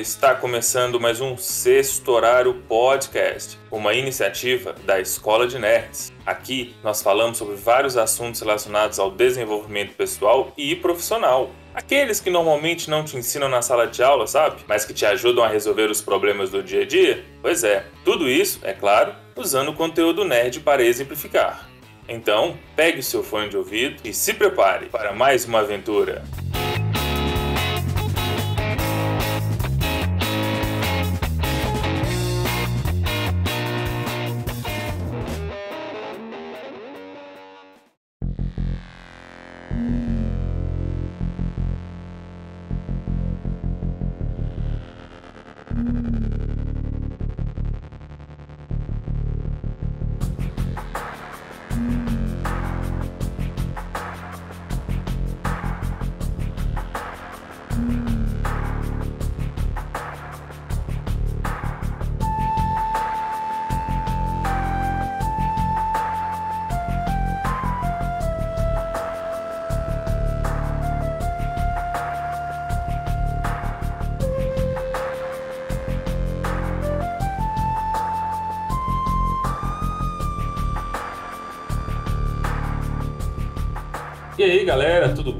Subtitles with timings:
[0.00, 6.10] Está começando mais um Sexto Horário Podcast, uma iniciativa da Escola de Nerds.
[6.24, 11.50] Aqui nós falamos sobre vários assuntos relacionados ao desenvolvimento pessoal e profissional.
[11.74, 14.62] Aqueles que normalmente não te ensinam na sala de aula, sabe?
[14.66, 17.22] Mas que te ajudam a resolver os problemas do dia a dia?
[17.42, 21.68] Pois é, tudo isso, é claro, usando o conteúdo nerd para exemplificar.
[22.08, 26.24] Então, pegue seu fone de ouvido e se prepare para mais uma aventura.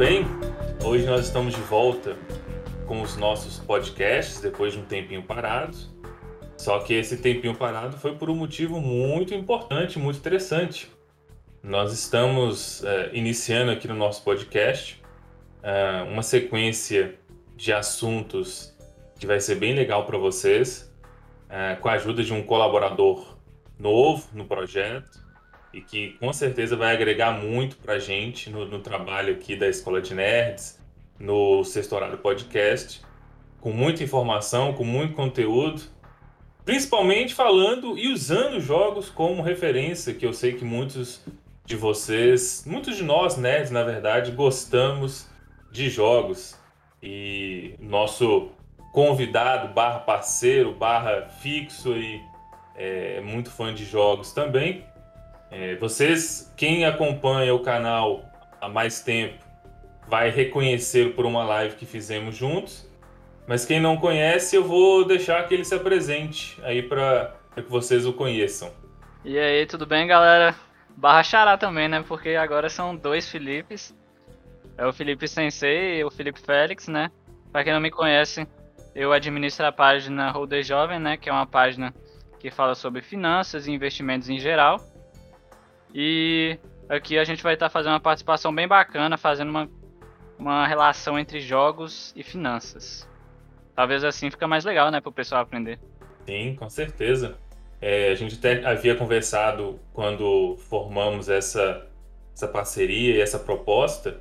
[0.01, 0.25] Bem?
[0.83, 2.17] Hoje nós estamos de volta
[2.87, 5.77] com os nossos podcasts depois de um tempinho parado.
[6.56, 10.91] Só que esse tempinho parado foi por um motivo muito importante, muito interessante.
[11.62, 15.03] Nós estamos é, iniciando aqui no nosso podcast
[15.62, 17.17] é, uma sequência
[17.55, 18.75] de assuntos
[19.19, 20.91] que vai ser bem legal para vocês,
[21.47, 23.37] é, com a ajuda de um colaborador
[23.78, 25.20] novo no projeto
[25.72, 30.00] e que com certeza vai agregar muito para gente no, no, trabalho aqui da Escola
[30.00, 30.78] de Nerds,
[31.19, 33.03] no Sexto Horário Podcast,
[33.60, 35.82] com muita informação, com muito conteúdo,
[36.64, 41.25] principalmente falando e usando jogos como referência, que eu sei que muitos
[41.64, 45.28] de vocês, muitos de nós nerds, na verdade, gostamos
[45.70, 46.58] de jogos.
[47.02, 48.50] E nosso
[48.92, 52.20] convidado, barra parceiro, barra fixo e
[52.75, 54.84] é muito fã de jogos também,
[55.50, 58.25] é, vocês, quem acompanha o canal
[58.61, 59.44] há mais tempo,
[60.06, 62.88] vai reconhecer por uma live que fizemos juntos.
[63.47, 68.06] Mas quem não conhece, eu vou deixar que ele se apresente aí para que vocês
[68.06, 68.72] o conheçam.
[69.25, 70.55] E aí, tudo bem, galera?
[70.97, 72.05] Barra Xará também, né?
[72.06, 73.94] Porque agora são dois Filipes.
[74.78, 77.11] É o Felipe Sensei e o Felipe Félix, né?
[77.53, 78.47] Para quem não me conhece,
[78.94, 81.17] eu administro a página Holder Jovem, né?
[81.17, 81.93] Que é uma página
[82.38, 84.81] que fala sobre finanças e investimentos em geral.
[85.95, 86.59] E
[86.89, 89.69] aqui a gente vai estar tá fazendo uma participação bem bacana, fazendo uma,
[90.39, 93.09] uma relação entre jogos e finanças.
[93.75, 95.79] Talvez assim fica mais legal, né, para o pessoal aprender.
[96.27, 97.37] Sim, com certeza.
[97.81, 101.87] É, a gente até havia conversado quando formamos essa,
[102.34, 104.21] essa parceria e essa proposta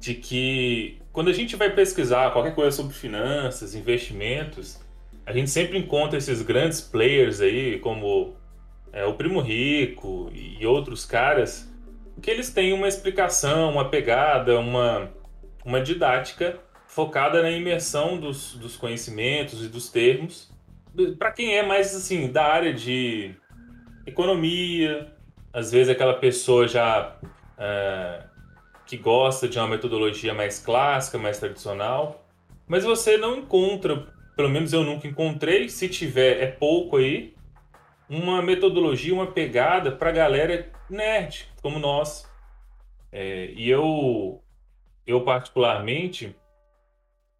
[0.00, 4.80] de que quando a gente vai pesquisar qualquer coisa sobre finanças, investimentos,
[5.26, 8.34] a gente sempre encontra esses grandes players aí, como
[8.94, 11.68] é, o Primo Rico e outros caras,
[12.22, 15.10] que eles têm uma explicação, uma pegada, uma,
[15.64, 20.48] uma didática focada na imersão dos, dos conhecimentos e dos termos.
[21.18, 23.34] Para quem é mais assim da área de
[24.06, 25.12] economia,
[25.52, 27.16] às vezes aquela pessoa já
[27.58, 28.22] é,
[28.86, 32.24] que gosta de uma metodologia mais clássica, mais tradicional,
[32.68, 34.06] mas você não encontra,
[34.36, 37.33] pelo menos eu nunca encontrei, se tiver é pouco aí,
[38.08, 42.30] uma metodologia, uma pegada para galera nerd, como nós.
[43.10, 44.42] É, e eu,
[45.06, 46.34] eu, particularmente,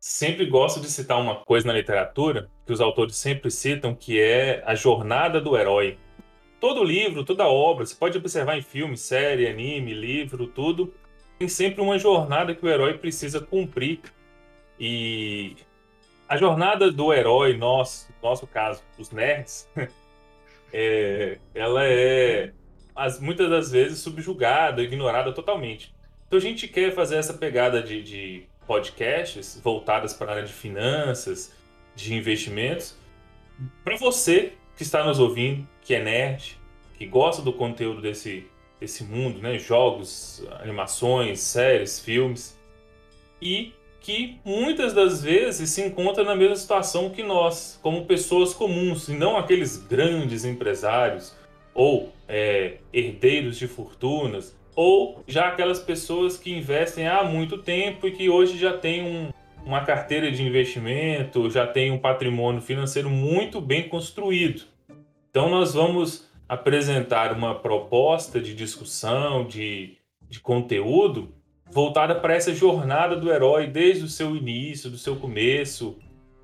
[0.00, 4.62] sempre gosto de citar uma coisa na literatura que os autores sempre citam, que é
[4.66, 5.98] a jornada do herói.
[6.60, 10.94] Todo livro, toda obra, você pode observar em filme, série, anime, livro, tudo,
[11.38, 14.00] tem sempre uma jornada que o herói precisa cumprir.
[14.78, 15.56] E
[16.28, 19.68] a jornada do herói, nosso, no nosso caso, os nerds,
[20.76, 22.52] é, ela é
[22.96, 25.94] as, muitas das vezes subjugada, ignorada totalmente.
[26.26, 30.52] Então a gente quer fazer essa pegada de, de podcasts voltadas para a área de
[30.52, 31.54] finanças,
[31.94, 32.96] de investimentos,
[33.84, 36.58] para você que está nos ouvindo, que é nerd,
[36.98, 38.44] que gosta do conteúdo desse,
[38.80, 39.56] desse mundo, né?
[39.60, 42.58] jogos, animações, séries, filmes,
[43.40, 43.72] e
[44.04, 49.14] que muitas das vezes se encontra na mesma situação que nós, como pessoas comuns, e
[49.14, 51.34] não aqueles grandes empresários
[51.72, 58.12] ou é, herdeiros de fortunas, ou já aquelas pessoas que investem há muito tempo e
[58.12, 59.32] que hoje já têm um,
[59.64, 64.64] uma carteira de investimento, já tem um patrimônio financeiro muito bem construído.
[65.30, 69.96] Então, nós vamos apresentar uma proposta de discussão, de,
[70.28, 71.33] de conteúdo,
[71.70, 75.98] voltada para essa jornada do herói desde o seu início, do seu começo,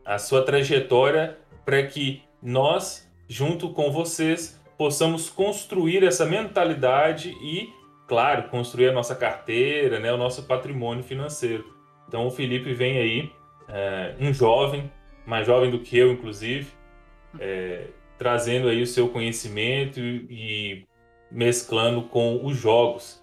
[0.05, 7.69] a sua trajetória, para que nós, junto com vocês, possamos construir essa mentalidade e,
[8.09, 11.65] claro, construir a nossa carteira, né, o nosso patrimônio financeiro.
[12.09, 13.31] Então, o Felipe vem aí,
[13.69, 14.91] é, um jovem,
[15.27, 16.67] mais jovem do que eu, inclusive,
[17.39, 17.89] é,
[18.19, 20.85] trazendo aí o seu conhecimento e
[21.31, 23.20] mesclando com os jogos.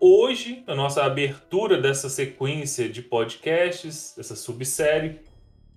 [0.00, 5.18] Hoje, na nossa abertura dessa sequência de podcasts, dessa subsérie,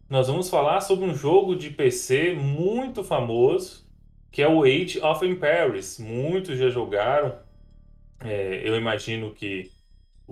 [0.07, 3.83] nós vamos falar sobre um jogo de PC muito famoso,
[4.31, 5.97] que é o Age of Empires.
[5.97, 7.35] Muitos já jogaram.
[8.23, 9.71] É, eu imagino que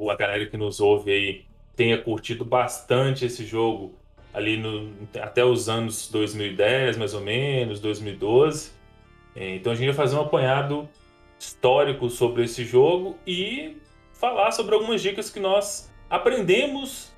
[0.07, 1.45] a galera que nos ouve aí
[1.75, 3.95] tenha curtido bastante esse jogo
[4.31, 8.71] ali no, até os anos 2010, mais ou menos, 2012.
[9.35, 10.87] É, então a gente vai fazer um apanhado
[11.39, 13.77] histórico sobre esse jogo e
[14.13, 17.11] falar sobre algumas dicas que nós aprendemos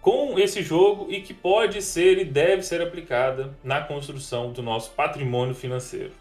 [0.00, 4.92] com esse jogo e que pode ser e deve ser aplicada na construção do nosso
[4.92, 6.12] patrimônio financeiro.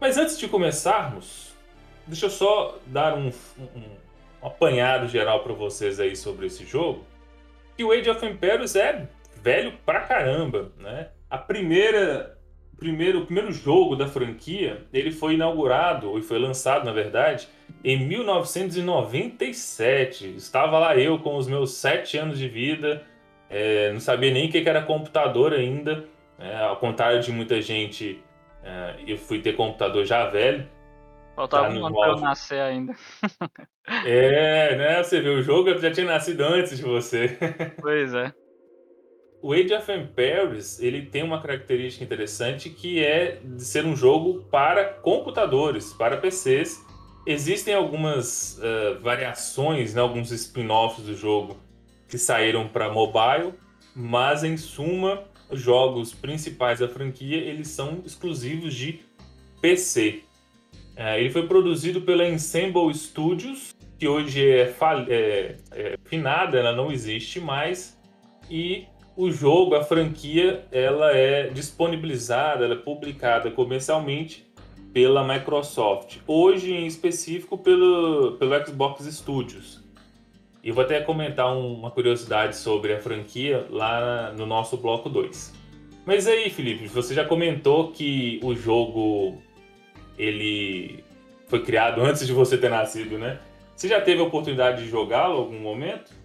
[0.00, 1.54] Mas antes de começarmos,
[2.06, 4.08] deixa eu só dar um, um
[4.42, 7.04] um apanhado geral para vocês aí sobre esse jogo.
[7.76, 11.08] Que o Age of Empires é velho pra caramba, né?
[11.30, 12.37] A primeira
[12.78, 17.48] primeiro, o primeiro jogo da franquia, ele foi inaugurado, ou foi lançado, na verdade,
[17.84, 20.36] em 1997.
[20.36, 23.04] Estava lá eu com os meus sete anos de vida,
[23.50, 26.06] é, não sabia nem o que era computador ainda.
[26.38, 28.22] É, ao contrário de muita gente,
[28.62, 30.68] é, eu fui ter computador já velho.
[31.34, 32.94] Faltava tá um ano pra eu nascer ainda.
[34.04, 35.02] é, né?
[35.02, 37.36] Você viu, o jogo já tinha nascido antes de você.
[37.80, 38.32] Pois é.
[39.40, 44.44] O Age of Empires, ele tem uma característica interessante que é de ser um jogo
[44.50, 46.84] para computadores, para PCs.
[47.24, 51.56] Existem algumas uh, variações, né, alguns spin-offs do jogo
[52.08, 53.54] que saíram para mobile,
[53.94, 59.00] mas em suma, os jogos principais da franquia, eles são exclusivos de
[59.60, 60.22] PC.
[60.96, 64.74] É, ele foi produzido pela Ensemble Studios, que hoje é,
[65.08, 67.96] é, é, finada, ela não existe mais,
[68.50, 68.86] e
[69.18, 74.48] o jogo, a franquia, ela é disponibilizada, ela é publicada comercialmente
[74.92, 76.18] pela Microsoft.
[76.24, 79.82] Hoje, em específico, pelo, pelo Xbox Studios.
[80.62, 85.52] E vou até comentar uma curiosidade sobre a franquia lá no nosso bloco 2.
[86.06, 89.42] Mas aí, Felipe, você já comentou que o jogo
[90.16, 91.02] ele
[91.48, 93.40] foi criado antes de você ter nascido, né?
[93.74, 96.17] Você já teve a oportunidade de jogá-lo em algum momento?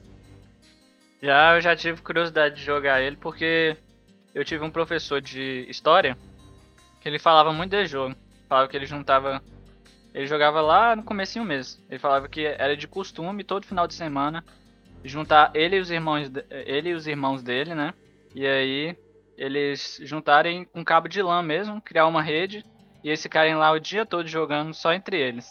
[1.23, 3.77] Já, eu já tive curiosidade de jogar ele porque
[4.35, 6.17] eu tive um professor de história
[6.99, 8.13] que ele falava muito de jogo.
[8.49, 9.41] Falava que ele juntava.
[10.13, 11.81] Ele jogava lá no comecinho mesmo.
[11.89, 14.43] Ele falava que era de costume todo final de semana
[15.01, 17.93] juntar ele e os irmãos, ele e os irmãos dele, né?
[18.35, 18.97] E aí
[19.37, 22.65] eles juntarem um cabo de lã mesmo, criar uma rede
[23.01, 25.49] e eles ficarem lá o dia todo jogando só entre eles.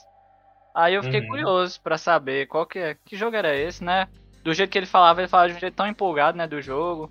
[0.75, 1.28] Aí eu fiquei uhum.
[1.28, 4.06] curioso para saber qual que é, que jogo era esse, né?
[4.42, 7.11] Do jeito que ele falava, ele falava de um jeito tão empolgado, né, do jogo.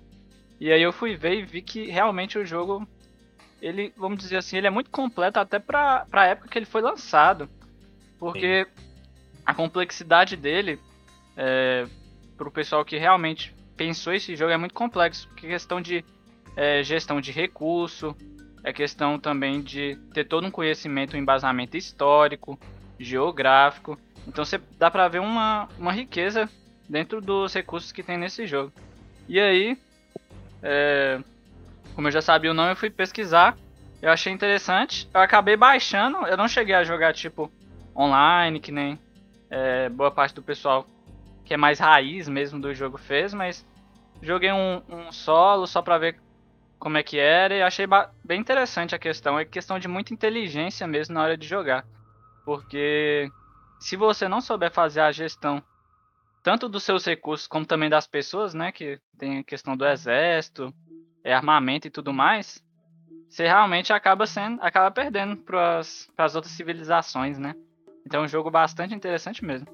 [0.60, 2.86] E aí eu fui ver e vi que realmente o jogo,
[3.60, 6.82] ele, vamos dizer assim, ele é muito completo até pra, pra época que ele foi
[6.82, 7.48] lançado.
[8.18, 8.70] Porque Sim.
[9.44, 10.78] a complexidade dele,
[11.36, 11.86] é,
[12.36, 15.26] pro pessoal que realmente pensou esse jogo, é muito complexo.
[15.28, 16.04] Porque questão de
[16.54, 18.14] é, gestão de recurso,
[18.62, 22.58] é questão também de ter todo um conhecimento, um embasamento histórico,
[22.98, 23.98] geográfico.
[24.26, 26.48] Então você dá pra ver uma, uma riqueza
[26.92, 28.70] dentro dos recursos que tem nesse jogo.
[29.26, 29.78] E aí,
[30.62, 31.18] é,
[31.94, 33.56] como eu já sabia o nome, eu fui pesquisar.
[34.02, 35.08] Eu achei interessante.
[35.14, 36.18] Eu acabei baixando.
[36.26, 37.50] Eu não cheguei a jogar tipo
[37.96, 38.98] online, que nem
[39.48, 40.86] é, boa parte do pessoal
[41.46, 43.66] que é mais raiz mesmo do jogo fez, mas
[44.20, 46.16] joguei um, um solo só pra ver
[46.78, 47.86] como é que era e achei
[48.22, 49.38] bem interessante a questão.
[49.38, 51.86] É questão de muita inteligência mesmo na hora de jogar.
[52.44, 53.30] Porque
[53.80, 55.62] se você não souber fazer a gestão
[56.42, 60.74] tanto dos seus recursos como também das pessoas, né, que tem a questão do exército,
[61.22, 62.62] é armamento e tudo mais,
[63.28, 67.54] você realmente acaba sendo, acaba perdendo para as outras civilizações, né?
[68.04, 69.66] Então é um jogo bastante interessante mesmo.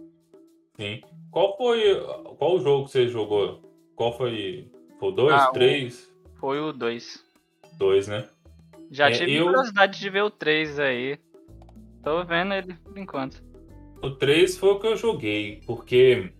[0.76, 1.00] Sim.
[1.30, 2.00] Qual foi
[2.38, 3.60] qual o jogo que você jogou?
[3.96, 4.70] Qual foi?
[5.00, 6.14] Foi o 2, ah, 3?
[6.38, 7.24] Foi o 2.
[7.78, 8.28] 2, né?
[8.90, 9.46] Já é, tive eu...
[9.46, 11.18] curiosidade de ver o 3 aí.
[12.02, 13.42] Tô vendo ele por enquanto.
[14.02, 16.32] O 3 foi o que eu joguei, porque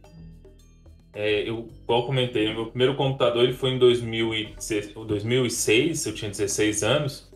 [1.19, 6.31] é, eu, igual eu comentei, meu primeiro computador ele foi em 2006, 2006, eu tinha
[6.31, 7.29] 16 anos.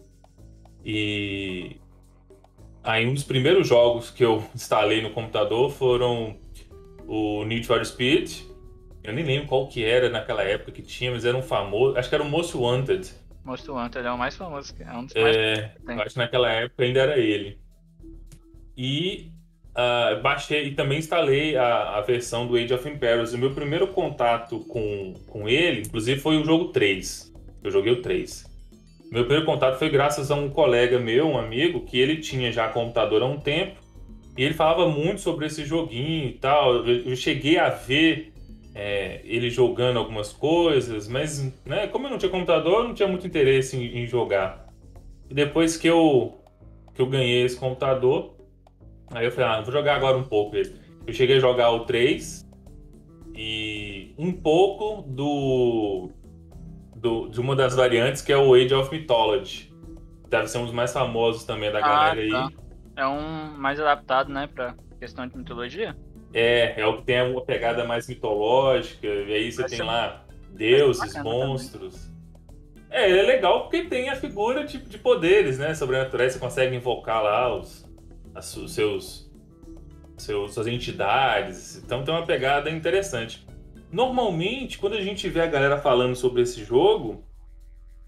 [0.84, 1.78] E
[2.84, 6.36] aí um dos primeiros jogos que eu instalei no computador foram
[7.08, 8.42] o Need for Speed.
[9.02, 12.08] Eu nem lembro qual que era naquela época que tinha, mas era um famoso, acho
[12.08, 13.12] que era o Most Wanted.
[13.44, 16.84] Most Wanted é o mais famoso, é um dos mais é, acho que naquela época
[16.84, 17.58] ainda era ele.
[18.76, 19.32] E
[19.72, 23.32] uh, baixei e também instalei a, a, versão do Age of Empires.
[23.32, 27.32] O meu primeiro contato com, com ele, inclusive, foi o jogo 3.
[27.62, 28.50] Eu joguei o 3.
[29.10, 32.68] Meu primeiro contato foi graças a um colega meu, um amigo, que ele tinha já
[32.68, 33.80] computador há um tempo.
[34.36, 36.86] E ele falava muito sobre esse joguinho e tal.
[36.86, 38.32] Eu, eu cheguei a ver
[38.74, 43.26] é, ele jogando algumas coisas, mas né, como eu não tinha computador, não tinha muito
[43.26, 44.66] interesse em, em jogar.
[45.28, 46.38] E depois que eu,
[46.94, 48.31] que eu ganhei esse computador,
[49.14, 50.74] Aí eu falei, ah, vou jogar agora um pouco ele.
[51.06, 52.48] Eu cheguei a jogar o 3
[53.34, 56.10] e um pouco do,
[56.96, 59.72] do de uma das variantes que é o Age of Mythology.
[60.28, 62.46] Deve ser um dos mais famosos também da ah, galera tá.
[62.46, 62.56] aí.
[62.96, 65.96] É um mais adaptado, né, pra questão de mitologia?
[66.34, 70.24] É, é o que tem uma pegada mais mitológica, e aí você Vai tem lá
[70.50, 71.94] deuses, monstros.
[71.94, 72.12] Também.
[72.90, 77.22] É, é legal porque tem a figura de, de poderes, né, sobrenaturais, você consegue invocar
[77.22, 77.81] lá os,
[78.34, 79.30] as, os seus,
[80.16, 81.76] seus, suas entidades.
[81.76, 83.46] Então tem uma pegada interessante.
[83.90, 87.24] Normalmente, quando a gente vê a galera falando sobre esse jogo,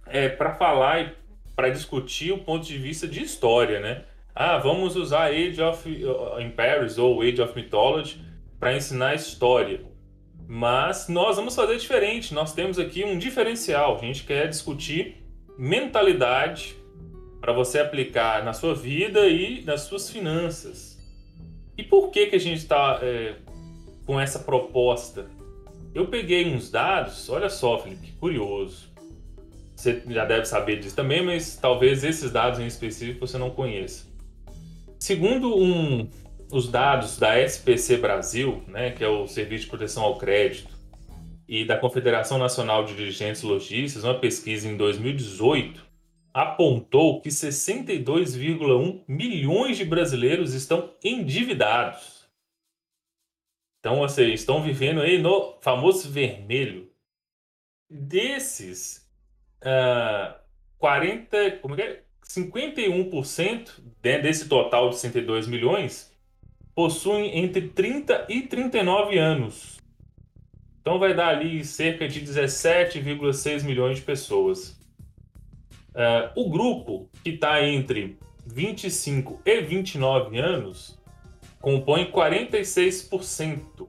[0.07, 1.12] é para falar e
[1.54, 4.04] para discutir o ponto de vista de história, né?
[4.35, 5.88] Ah, vamos usar Age of
[6.40, 8.21] Empires ou Age of Mythology
[8.59, 9.81] para ensinar história.
[10.49, 12.35] Mas nós vamos fazer diferente.
[12.35, 13.97] Nós temos aqui um diferencial.
[13.97, 15.23] A gente quer discutir
[15.57, 16.76] mentalidade,
[17.45, 20.99] para você aplicar na sua vida e nas suas finanças.
[21.77, 23.35] E por que, que a gente está é,
[24.07, 25.27] com essa proposta?
[25.95, 28.91] Eu peguei uns dados, olha só, Felipe, curioso.
[29.77, 34.07] Você já deve saber disso também, mas talvez esses dados em específico você não conheça.
[34.99, 36.09] Segundo um,
[36.51, 40.75] os dados da SPC Brasil, né, que é o Serviço de Proteção ao Crédito,
[41.47, 45.84] e da Confederação Nacional de Dirigentes Logistas, uma pesquisa em 2018,
[46.35, 52.29] apontou que 62,1 milhões de brasileiros estão endividados.
[53.79, 56.91] Então, vocês estão vivendo aí no famoso vermelho.
[57.88, 59.09] Desses,
[59.62, 60.35] uh,
[60.79, 62.03] 40, como é?
[62.26, 66.12] 51% desse total de 62 milhões
[66.75, 69.79] possuem entre 30 e 39 anos.
[70.81, 74.79] Então vai dar ali cerca de 17,6 milhões de pessoas.
[75.95, 80.99] Uh, o grupo, que está entre 25 e 29 anos,
[81.61, 83.89] compõe 46%.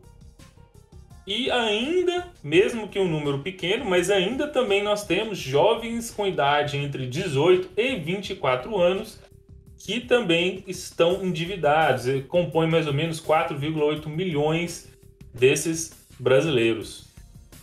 [1.28, 6.78] E ainda, mesmo que um número pequeno, mas ainda também nós temos jovens com idade
[6.78, 9.20] entre 18 e 24 anos
[9.78, 12.08] que também estão endividados.
[12.08, 14.88] E compõe mais ou menos 4,8 milhões
[15.34, 17.06] desses brasileiros.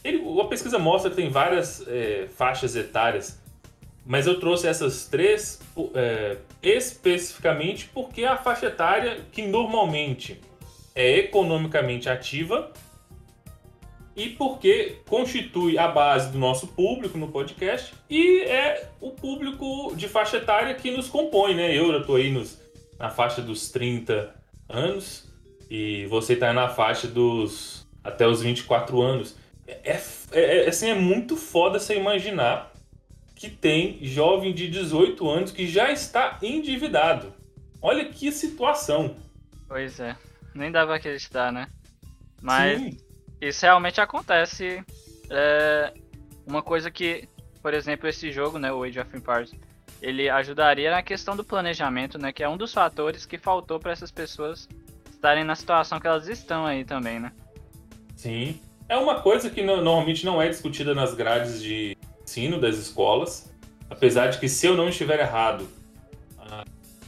[0.04, 3.41] Ele, a pesquisa mostra que tem várias é, faixas etárias
[4.04, 5.60] mas eu trouxe essas três
[5.94, 10.40] é, especificamente porque é a faixa etária que normalmente
[10.94, 12.72] é economicamente ativa
[14.14, 20.06] e porque constitui a base do nosso público no podcast e é o público de
[20.08, 21.76] faixa etária que nos compõe, né?
[21.76, 22.60] Eu estou aí nos,
[22.98, 24.34] na faixa dos 30
[24.68, 25.32] anos
[25.70, 29.36] e você está na faixa dos até os 24 anos.
[29.66, 29.96] É,
[30.32, 32.71] é, é, assim, é muito foda você imaginar
[33.42, 37.34] que tem jovem de 18 anos que já está endividado.
[37.80, 39.16] Olha que situação.
[39.66, 40.16] Pois é,
[40.54, 41.66] nem dá pra acreditar, né?
[42.40, 42.96] Mas Sim.
[43.40, 44.84] isso realmente acontece.
[45.28, 45.92] É
[46.46, 47.28] uma coisa que,
[47.60, 49.52] por exemplo, esse jogo, né, o Age of Empires,
[50.00, 53.90] ele ajudaria na questão do planejamento, né, que é um dos fatores que faltou para
[53.90, 54.68] essas pessoas
[55.10, 57.32] estarem na situação que elas estão aí também, né?
[58.14, 58.60] Sim.
[58.88, 63.52] É uma coisa que normalmente não é discutida nas grades de ensino das escolas,
[63.88, 65.66] apesar de que, se eu não estiver errado,
[66.38, 66.64] a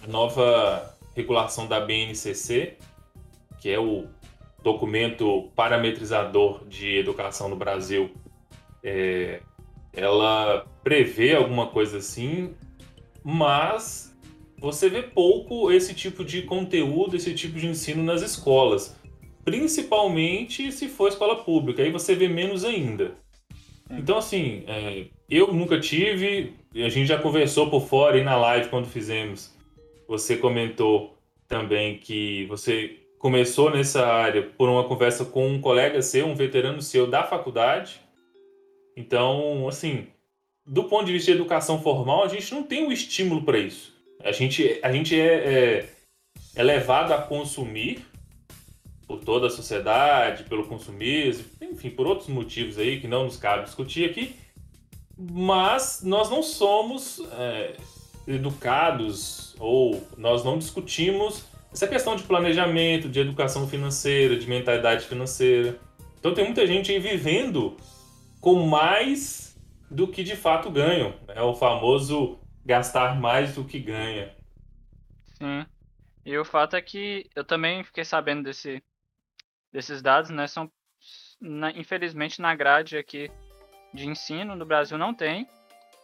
[0.07, 2.77] nova regulação da BNCC,
[3.61, 4.07] que é o
[4.63, 8.11] documento parametrizador de educação no Brasil,
[8.83, 9.41] é,
[9.93, 12.55] ela prevê alguma coisa assim,
[13.23, 14.15] mas
[14.59, 18.97] você vê pouco esse tipo de conteúdo, esse tipo de ensino nas escolas.
[19.45, 23.15] Principalmente se for escola pública, aí você vê menos ainda.
[23.91, 23.99] É.
[23.99, 28.69] Então, assim, é, eu nunca tive, a gente já conversou por fora e na live
[28.69, 29.53] quando fizemos.
[30.09, 31.17] Você comentou
[31.49, 36.83] também que você começou nessa área por uma conversa com um colega seu, um veterano
[36.83, 38.01] seu da faculdade.
[38.97, 40.09] Então, assim,
[40.67, 43.59] do ponto de vista de educação formal, a gente não tem o um estímulo para
[43.59, 43.95] isso.
[44.23, 45.89] A gente, a gente é, é,
[46.55, 48.05] é, levado a consumir
[49.07, 53.65] por toda a sociedade, pelo consumismo, enfim, por outros motivos aí que não nos cabe
[53.65, 54.37] discutir aqui,
[55.17, 57.77] mas nós não somos é,
[58.27, 65.79] educados ou nós não discutimos essa questão de planejamento, de educação financeira, de mentalidade financeira.
[66.19, 67.77] Então tem muita gente aí vivendo
[68.41, 69.57] com mais
[69.91, 71.15] do que de fato ganham.
[71.29, 74.35] É o famoso gastar mais do que ganha.
[75.35, 75.67] Sim.
[76.25, 78.83] E o fato é que eu também fiquei sabendo desse,
[79.75, 80.47] desses dados, né?
[80.47, 80.71] São,
[81.41, 83.29] na, infelizmente, na grade aqui
[83.93, 85.49] de ensino no Brasil não tem.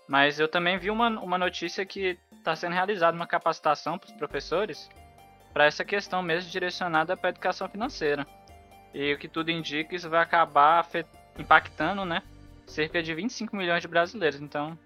[0.09, 4.17] Mas eu também vi uma, uma notícia que está sendo realizada uma capacitação para os
[4.17, 4.91] professores
[5.53, 8.27] para essa questão mesmo direcionada para a educação financeira.
[8.93, 10.85] E o que tudo indica, isso vai acabar
[11.39, 12.23] impactando, né,
[12.67, 14.41] cerca de 25 milhões de brasileiros.
[14.41, 14.77] Então,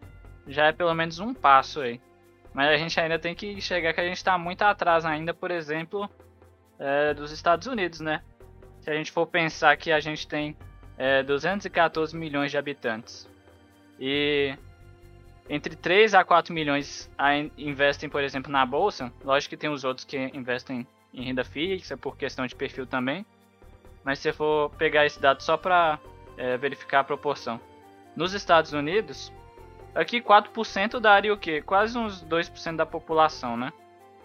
[0.46, 2.00] já é pelo menos um passo aí.
[2.52, 5.50] Mas a gente ainda tem que chegar que a gente está muito atrás ainda, por
[5.50, 6.08] exemplo,
[6.78, 8.22] é, dos Estados Unidos, né?
[8.84, 10.54] Se a gente for pensar que a gente tem
[10.98, 13.26] é, 214 milhões de habitantes
[13.98, 14.54] e
[15.48, 17.10] entre 3 a 4 milhões
[17.56, 19.10] investem, por exemplo, na bolsa.
[19.24, 23.24] Lógico que tem os outros que investem em renda fixa por questão de perfil também.
[24.04, 25.98] Mas se for pegar esse dado só para
[26.36, 27.58] é, verificar a proporção.
[28.14, 29.32] Nos Estados Unidos,
[29.94, 31.62] aqui 4% daria o quê?
[31.62, 33.72] Quase uns 2% da população, né?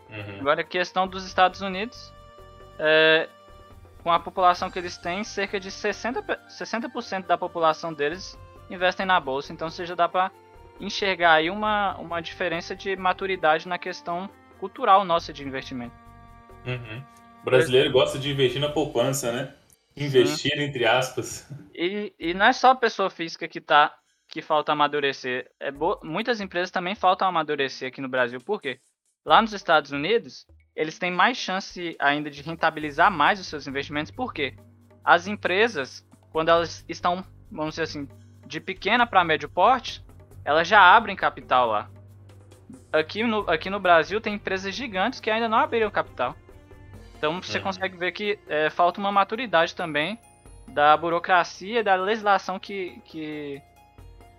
[0.10, 0.42] Uhum.
[0.42, 2.14] Agora, a questão dos Estados Unidos,
[2.78, 3.30] é,
[4.04, 8.38] com a população que eles têm, cerca de 60%, 60 da população deles
[8.70, 9.52] investem na bolsa.
[9.52, 10.32] Então, você já dá para
[10.80, 15.96] enxergar aí uma, uma diferença de maturidade na questão cultural nossa de investimento.
[16.66, 17.04] Uhum.
[17.42, 19.54] O brasileiro gosta de investir na poupança, né?
[19.96, 20.62] Investir Sim.
[20.62, 21.48] entre aspas.
[21.82, 23.96] E, e não é só a pessoa física que tá
[24.28, 25.50] que falta amadurecer.
[25.58, 25.98] É bo...
[26.04, 28.42] Muitas empresas também faltam amadurecer aqui no Brasil.
[28.42, 28.82] Por quê?
[29.26, 30.46] Lá nos Estados Unidos,
[30.80, 34.14] eles têm mais chance ainda de rentabilizar mais os seus investimentos.
[34.14, 34.56] Por quê?
[35.04, 38.08] As empresas, quando elas estão, vamos dizer assim,
[38.48, 40.02] de pequena para médio porte,
[40.46, 41.90] elas já abrem capital lá.
[42.94, 46.34] Aqui no, aqui no Brasil tem empresas gigantes que ainda não abriram capital.
[47.18, 47.66] Então você uhum.
[47.66, 50.18] consegue ver que é, falta uma maturidade também
[50.66, 53.62] da burocracia e da legislação que que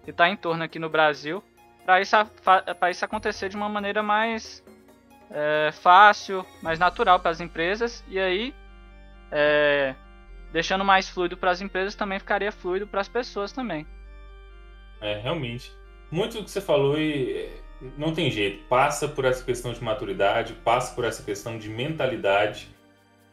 [0.07, 1.45] está em torno aqui no Brasil
[1.85, 2.17] para isso,
[2.91, 4.65] isso acontecer de uma maneira mais
[5.31, 8.55] é, fácil, mais natural para as empresas e aí
[9.31, 9.95] é,
[10.53, 13.87] deixando mais fluido para as empresas também ficaria fluido para as pessoas também.
[15.01, 15.73] É, realmente
[16.11, 17.49] muito do que você falou e
[17.97, 22.69] não tem jeito, passa por essa questão de maturidade, passa por essa questão de mentalidade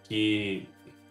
[0.03, 0.67] que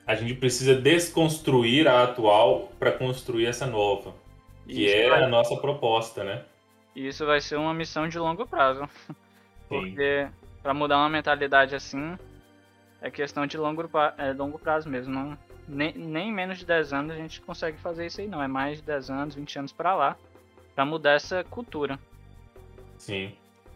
[0.06, 4.14] a gente precisa desconstruir a atual para construir essa nova,
[4.66, 5.24] que Isso é vai...
[5.24, 6.44] a nossa proposta, né?
[6.94, 8.88] Isso vai ser uma missão de longo prazo.
[9.68, 10.28] Porque
[10.66, 12.18] para mudar uma mentalidade assim
[13.00, 15.14] é questão de longo, é, longo prazo mesmo.
[15.14, 18.42] Não, nem, nem menos de 10 anos a gente consegue fazer isso aí, não.
[18.42, 20.16] É mais de 10 anos, 20 anos para lá
[20.74, 22.00] para mudar essa cultura.
[22.98, 23.32] Sim.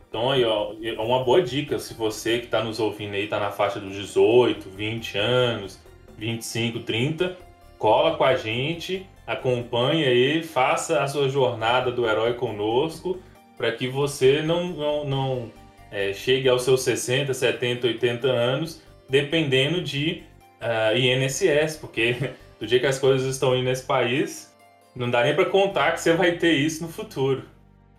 [0.08, 3.38] Então aí, ó, é uma boa dica se você que está nos ouvindo aí está
[3.38, 5.78] na faixa dos 18, 20 anos,
[6.18, 7.36] 25, 30,
[7.78, 13.16] cola com a gente, acompanhe aí, faça a sua jornada do herói conosco,
[13.56, 15.59] para que você não, não, não
[15.90, 20.22] é, chegue aos seus 60, 70, 80 anos, dependendo de
[20.60, 22.16] uh, ah, INSS, porque
[22.60, 24.56] do dia que as coisas estão indo nesse país,
[24.94, 27.44] não dá nem para contar que você vai ter isso no futuro.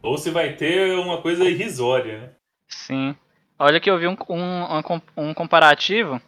[0.01, 2.29] Ou você vai ter uma coisa irrisória, né?
[2.67, 3.15] Sim.
[3.59, 4.81] Olha que eu vi um, um,
[5.17, 6.19] um comparativo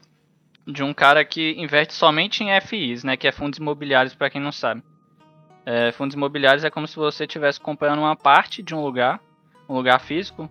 [0.67, 3.17] de um cara que investe somente em FIs, né?
[3.17, 4.83] Que é fundos imobiliários, para quem não sabe.
[5.65, 9.19] É, fundos imobiliários é como se você estivesse comprando uma parte de um lugar,
[9.67, 10.49] um lugar físico,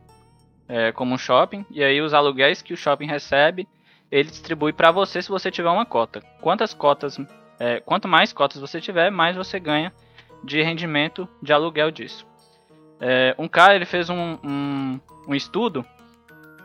[0.72, 3.68] é, como um shopping, e aí os aluguéis que o shopping recebe,
[4.11, 6.22] ele distribui para você se você tiver uma cota.
[6.40, 7.18] Quantas cotas
[7.61, 9.92] é, quanto mais cotas você tiver, mais você ganha
[10.42, 12.26] de rendimento de aluguel disso.
[12.98, 15.85] É, um cara ele fez um, um, um, estudo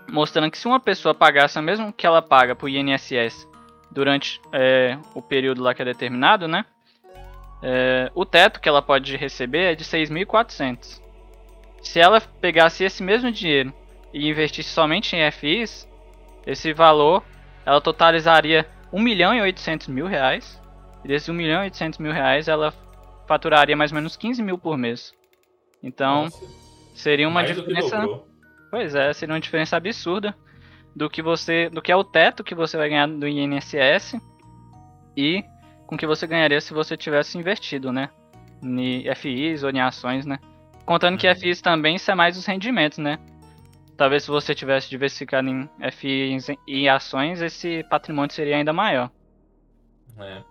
[0.10, 3.46] mostrando que se uma pessoa pagasse mesmo que ela paga para o INSS
[3.92, 6.66] durante é, o período lá que é determinado, né?
[7.62, 11.02] É, o teto que ela pode receber é de 6.400.
[11.82, 13.74] Se ela pegasse esse mesmo dinheiro
[14.14, 15.88] e investisse somente em FIs,
[16.46, 17.24] esse valor
[17.66, 20.62] ela totalizaria 1 milhão e 800 mil reais
[21.04, 22.74] e desses 1 milhão e 800 mil reais, ela
[23.28, 25.14] faturaria mais ou menos 15 mil por mês.
[25.84, 26.46] Então, Nossa.
[26.96, 28.22] seria uma mais diferença.
[28.72, 30.36] Pois é, seria uma diferença absurda
[30.96, 34.16] do que você, do que é o teto que você vai ganhar do INSS
[35.16, 35.44] e
[35.86, 38.10] com que você ganharia se você tivesse investido, né?
[38.64, 40.40] Em FIs ou em ações, né?
[40.86, 41.36] Contando que uhum.
[41.36, 43.20] FIs também isso é mais os rendimentos, né?
[43.98, 49.10] Talvez se você tivesse diversificado em FIs e ações, esse patrimônio seria ainda maior.
[50.20, 50.44] É.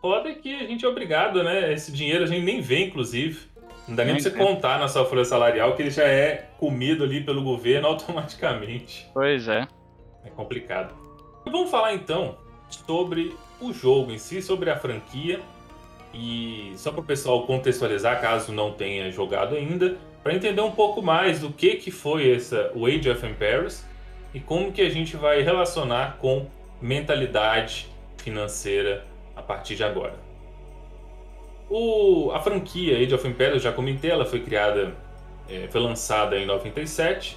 [0.00, 1.72] Foda é que a gente é obrigado, né?
[1.72, 3.48] Esse dinheiro a gente nem vê, inclusive.
[3.88, 6.48] Não dá nem, nem pra você contar na sua folha salarial que ele já é
[6.58, 9.10] comido ali pelo governo automaticamente.
[9.12, 9.66] Pois é.
[10.24, 10.94] É complicado.
[11.44, 12.38] Vamos falar então
[12.68, 15.40] sobre o jogo em si, sobre a franquia.
[16.14, 21.02] E só para o pessoal contextualizar, caso não tenha jogado ainda, para entender um pouco
[21.02, 23.84] mais do que, que foi essa, o Age of Empires
[24.32, 26.46] e como que a gente vai relacionar com
[26.80, 30.14] mentalidade financeira a partir de agora.
[31.68, 34.94] O, a franquia Age of Empires, já comentei, ela foi criada,
[35.48, 37.36] é, foi lançada em 97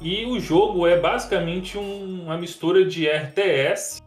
[0.00, 4.02] e o jogo é basicamente um, uma mistura de RTS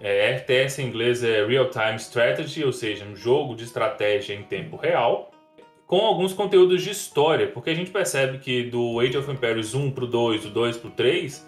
[0.00, 4.42] é, RTS em inglês é Real Time Strategy, ou seja, um jogo de estratégia em
[4.42, 5.30] tempo real,
[5.86, 9.90] com alguns conteúdos de história, porque a gente percebe que do Age of Empires 1
[9.90, 11.46] para o 2, do 2 para o 3,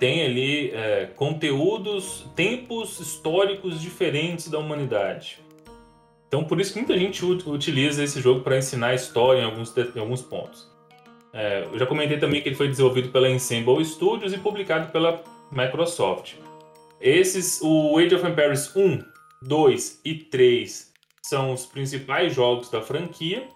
[0.00, 5.38] tem ali é, conteúdos, tempos históricos diferentes da humanidade.
[6.26, 10.00] Então, por isso que muita gente utiliza esse jogo para ensinar história em alguns, em
[10.00, 10.66] alguns pontos.
[11.32, 15.22] É, eu já comentei também que ele foi desenvolvido pela Ensemble Studios e publicado pela
[15.50, 16.34] Microsoft.
[17.02, 19.02] Esses, o Age of Empires 1,
[19.42, 23.48] 2 e 3 são os principais jogos da franquia,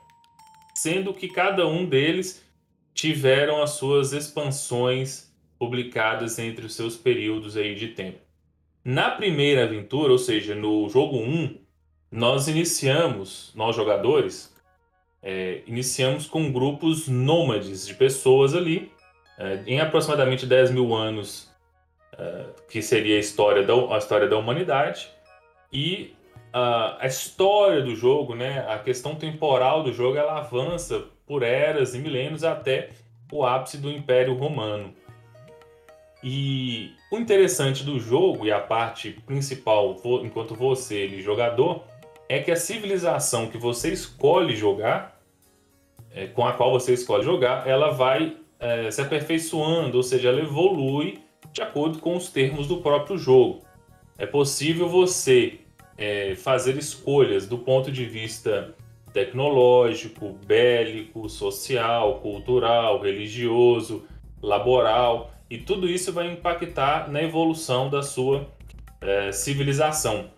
[0.74, 2.44] sendo que cada um deles
[2.92, 8.18] tiveram as suas expansões publicadas entre os seus períodos aí de tempo.
[8.84, 11.56] Na primeira aventura, ou seja, no jogo 1,
[12.10, 14.52] nós iniciamos, nós jogadores,
[15.22, 18.90] é, iniciamos com grupos nômades de pessoas ali,
[19.38, 21.45] é, em aproximadamente 10 mil anos
[22.68, 25.10] que seria a história da, a história da humanidade,
[25.72, 26.14] e
[26.54, 31.94] uh, a história do jogo, né, a questão temporal do jogo, ela avança por eras
[31.94, 32.90] e milênios até
[33.30, 34.94] o ápice do Império Romano.
[36.22, 41.84] E o interessante do jogo, e a parte principal, enquanto você, ele, jogador,
[42.28, 45.20] é que a civilização que você escolhe jogar,
[46.10, 50.40] é, com a qual você escolhe jogar, ela vai é, se aperfeiçoando, ou seja, ela
[50.40, 53.62] evolui de acordo com os termos do próprio jogo.
[54.18, 55.60] É possível você
[55.96, 58.74] é, fazer escolhas do ponto de vista
[59.12, 64.04] tecnológico, bélico, social, cultural, religioso,
[64.42, 68.46] laboral, e tudo isso vai impactar na evolução da sua
[69.00, 70.30] é, civilização.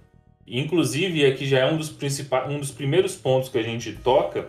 [0.47, 4.49] Inclusive, aqui já é um dos, principais, um dos primeiros pontos que a gente toca,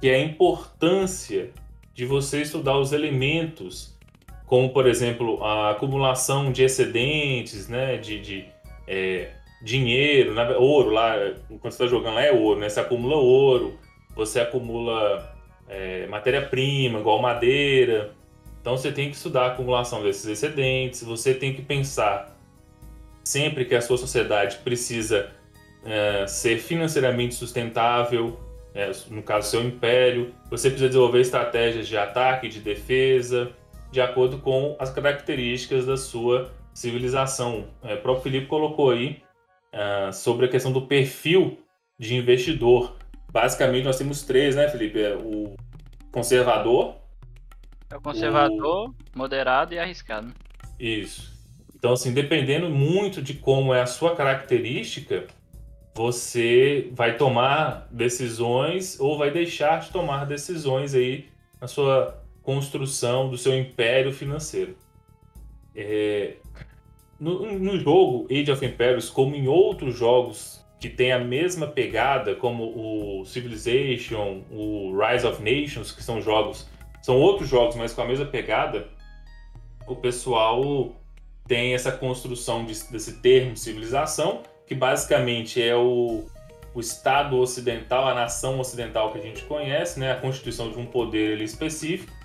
[0.00, 1.50] que é a importância
[1.92, 3.95] de você estudar os elementos
[4.46, 8.44] como por exemplo a acumulação de excedentes, né, de, de
[8.86, 9.30] é,
[9.62, 11.14] dinheiro, né, ouro lá,
[11.48, 13.78] quando você está jogando lá é ouro, né, você acumula ouro,
[14.14, 15.34] você acumula
[15.68, 18.14] é, matéria-prima, igual madeira,
[18.60, 22.36] então você tem que estudar a acumulação desses excedentes, você tem que pensar
[23.24, 25.30] sempre que a sua sociedade precisa
[25.84, 28.38] é, ser financeiramente sustentável,
[28.72, 33.50] é, no caso seu império, você precisa desenvolver estratégias de ataque, de defesa,
[33.90, 37.68] de acordo com as características da sua civilização.
[37.82, 39.22] É, o próprio Felipe colocou aí
[39.72, 41.58] uh, sobre a questão do perfil
[41.98, 42.96] de investidor.
[43.32, 45.00] Basicamente, nós temos três, né, Felipe?
[45.00, 45.54] É o
[46.12, 46.96] conservador.
[47.90, 48.94] É o conservador, o...
[49.14, 50.32] moderado e arriscado.
[50.78, 51.34] Isso.
[51.74, 55.26] Então, assim, dependendo muito de como é a sua característica,
[55.94, 61.26] você vai tomar decisões ou vai deixar de tomar decisões aí
[61.60, 64.76] na sua construção do seu império financeiro.
[65.74, 66.36] É,
[67.18, 72.36] no, no, jogo Age of Empires, como em outros jogos que tem a mesma pegada,
[72.36, 76.68] como o Civilization, o Rise of Nations, que são jogos,
[77.02, 78.86] são outros jogos, mas com a mesma pegada,
[79.84, 80.94] o pessoal
[81.48, 86.24] tem essa construção de, desse termo civilização, que basicamente é o,
[86.72, 90.86] o Estado ocidental, a nação ocidental que a gente conhece, né, a constituição de um
[90.86, 92.15] poder específico,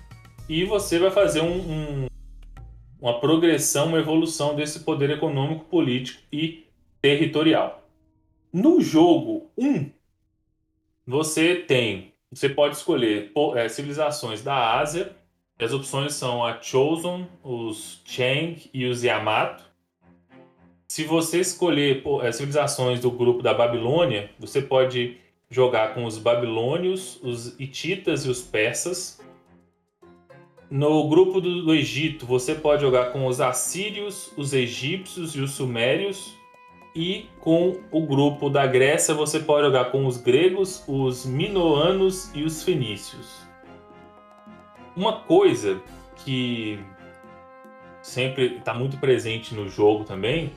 [0.48, 2.06] e você vai fazer um, um,
[3.00, 6.66] uma progressão, uma evolução desse poder econômico, político e
[7.00, 7.86] territorial.
[8.52, 9.90] No jogo 1,
[11.06, 15.16] você tem, você pode escolher é, civilizações da Ásia.
[15.58, 19.64] As opções são a Chosen, os Chang e os Yamato.
[20.88, 25.16] Se você escolher é, civilizações do grupo da Babilônia, você pode
[25.48, 29.21] jogar com os babilônios, os hititas e os persas.
[30.74, 35.50] No grupo do, do Egito, você pode jogar com os assírios, os egípcios e os
[35.50, 36.34] sumérios.
[36.96, 42.42] E com o grupo da Grécia, você pode jogar com os gregos, os minoanos e
[42.42, 43.46] os fenícios.
[44.96, 45.78] Uma coisa
[46.24, 46.78] que
[48.00, 50.52] sempre está muito presente no jogo também,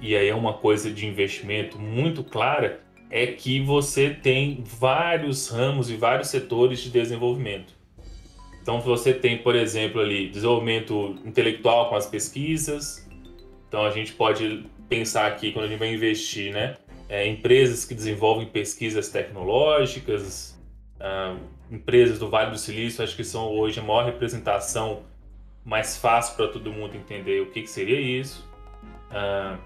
[0.00, 5.90] e aí é uma coisa de investimento muito clara, é que você tem vários ramos
[5.90, 7.81] e vários setores de desenvolvimento.
[8.62, 13.08] Então você tem, por exemplo, ali desenvolvimento intelectual com as pesquisas.
[13.68, 16.76] Então a gente pode pensar aqui quando a gente vai investir, né?
[17.08, 20.58] É, empresas que desenvolvem pesquisas tecnológicas,
[21.00, 21.36] ah,
[21.70, 25.02] empresas do Vale do Silício, acho que são hoje a maior representação
[25.64, 28.48] mais fácil para todo mundo entender o que, que seria isso.
[29.10, 29.58] Uh,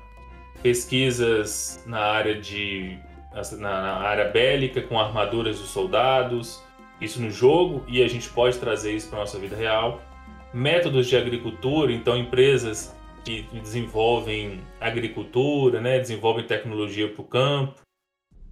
[0.62, 2.98] pesquisas na área de
[3.32, 6.62] na, na, área bélica com armaduras dos soldados,
[7.00, 10.02] isso no jogo e a gente pode trazer isso para nossa vida real.
[10.52, 17.80] Métodos de agricultura, então empresas que desenvolvem agricultura, né, desenvolvem tecnologia para o campo,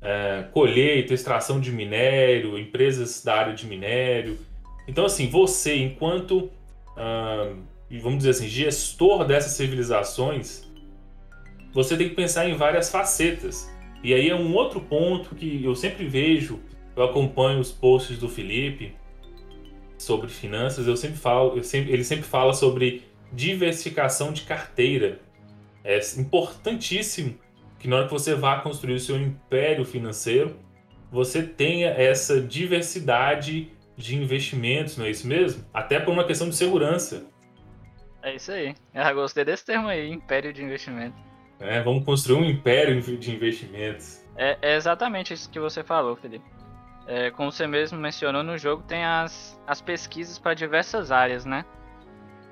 [0.02, 4.38] é, colheita, extração de minério, empresas da área de minério.
[4.86, 6.50] Então, assim, você, enquanto
[8.00, 10.64] vamos dizer assim, gestor dessas civilizações,
[11.72, 13.70] você tem que pensar em várias facetas.
[14.02, 16.60] E aí é um outro ponto que eu sempre vejo,
[16.96, 18.94] eu acompanho os posts do Felipe
[19.98, 25.20] sobre finanças, eu sempre falo, eu sempre, ele sempre fala sobre diversificação de carteira.
[25.82, 27.38] É importantíssimo
[27.78, 30.56] que na hora que você vá construir o seu império financeiro,
[31.10, 35.64] você tenha essa diversidade de investimentos, não é isso mesmo?
[35.72, 37.26] Até por uma questão de segurança.
[38.22, 38.74] É isso aí.
[38.92, 41.16] Eu gostei desse termo aí, império de investimento.
[41.60, 44.24] É, vamos construir um império de investimentos.
[44.36, 46.44] É, é exatamente isso que você falou, Felipe.
[47.06, 51.64] É, como você mesmo mencionou no jogo, tem as, as pesquisas para diversas áreas, né?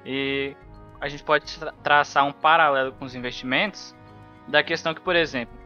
[0.04, 0.54] E
[1.00, 3.94] a gente pode tra traçar um paralelo com os investimentos
[4.46, 5.56] da questão que, por exemplo,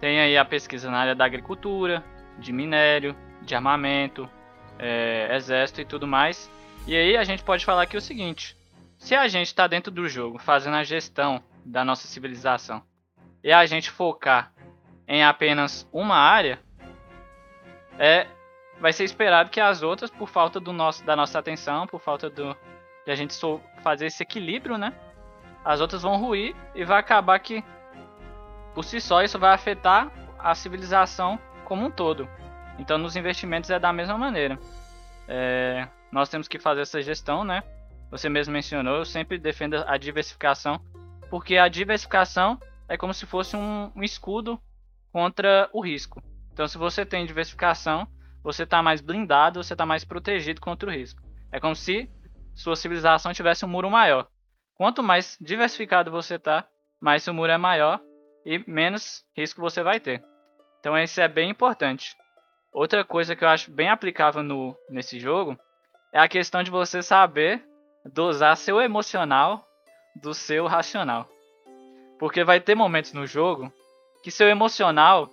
[0.00, 2.04] tem aí a pesquisa na área da agricultura,
[2.38, 4.28] de minério, de armamento,
[4.78, 6.50] é, exército e tudo mais.
[6.86, 8.56] E aí a gente pode falar aqui o seguinte:
[8.96, 12.82] se a gente está dentro do jogo fazendo a gestão da nossa civilização
[13.42, 14.52] e a gente focar
[15.08, 16.60] em apenas uma área,
[17.98, 18.26] é
[18.80, 22.28] vai ser esperado que as outras, por falta do nosso, da nossa atenção, por falta
[22.28, 22.56] do,
[23.04, 23.34] de a gente
[23.82, 24.92] fazer esse equilíbrio, né?
[25.64, 27.64] As outras vão ruir e vai acabar que,
[28.74, 32.28] por si só, isso vai afetar a civilização como um todo.
[32.78, 34.58] Então, nos investimentos é da mesma maneira.
[35.26, 37.62] É, nós temos que fazer essa gestão, né?
[38.10, 40.80] Você mesmo mencionou, eu sempre defendo a diversificação,
[41.28, 44.60] porque a diversificação é como se fosse um, um escudo
[45.12, 46.22] contra o risco.
[46.52, 48.06] Então, se você tem diversificação,
[48.46, 51.20] você está mais blindado, você está mais protegido contra o risco.
[51.50, 52.08] É como se
[52.54, 54.28] sua civilização tivesse um muro maior.
[54.76, 56.64] Quanto mais diversificado você está,
[57.00, 58.00] mais seu muro é maior
[58.44, 60.22] e menos risco você vai ter.
[60.78, 62.16] Então, isso é bem importante.
[62.72, 65.58] Outra coisa que eu acho bem aplicável no, nesse jogo
[66.12, 67.60] é a questão de você saber
[68.04, 69.66] dosar seu emocional
[70.22, 71.28] do seu racional.
[72.16, 73.72] Porque vai ter momentos no jogo
[74.22, 75.28] que seu emocional,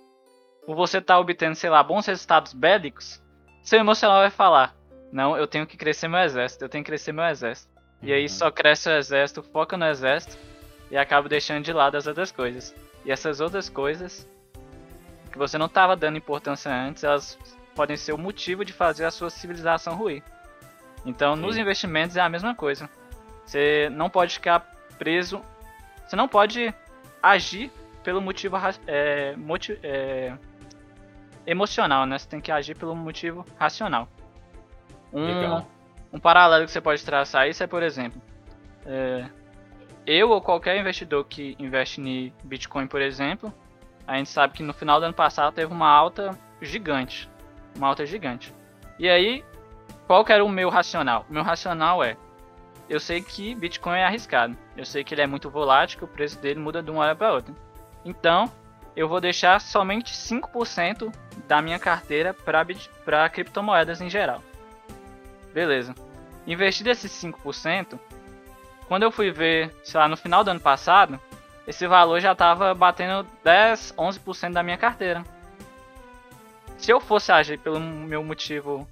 [0.66, 3.22] por você estar tá obtendo, sei lá, bons resultados bélicos,
[3.62, 4.74] seu emocional vai falar:
[5.12, 7.72] Não, eu tenho que crescer meu exército, eu tenho que crescer meu exército.
[8.02, 8.28] E aí uhum.
[8.28, 10.36] só cresce o exército, foca no exército
[10.90, 12.74] e acaba deixando de lado as outras coisas.
[13.04, 14.28] E essas outras coisas
[15.32, 17.38] que você não estava dando importância antes, elas
[17.74, 20.22] podem ser o motivo de fazer a sua civilização ruir.
[21.04, 21.42] Então, Sim.
[21.42, 22.88] nos investimentos é a mesma coisa.
[23.44, 24.60] Você não pode ficar
[24.98, 25.42] preso,
[26.06, 26.72] você não pode
[27.22, 27.70] agir
[28.02, 30.34] pelo motivo é, motiv, é,
[31.46, 32.18] emocional, né?
[32.18, 34.08] Você tem que agir pelo motivo racional.
[35.12, 38.20] Um, um paralelo que você pode traçar isso é, por exemplo,
[38.84, 39.26] é,
[40.06, 43.52] eu ou qualquer investidor que investe em Bitcoin, por exemplo,
[44.06, 47.28] a gente sabe que no final do ano passado teve uma alta gigante.
[47.76, 48.52] Uma alta gigante.
[48.98, 49.44] E aí,
[50.06, 51.24] qual que era o meu racional?
[51.28, 52.16] O meu racional é:
[52.88, 54.56] eu sei que Bitcoin é arriscado.
[54.76, 57.16] Eu sei que ele é muito volátil, que o preço dele muda de uma hora
[57.16, 57.54] para outra.
[58.04, 58.52] Então,
[58.96, 61.12] eu vou deixar somente 5%
[61.46, 64.42] da minha carteira para criptomoedas em geral.
[65.52, 65.94] Beleza.
[66.46, 67.98] Investir esses 5%,
[68.86, 71.18] quando eu fui ver, sei lá, no final do ano passado,
[71.66, 75.24] esse valor já estava batendo 10, 11% da minha carteira.
[76.76, 78.86] Se eu fosse agir pelo meu motivo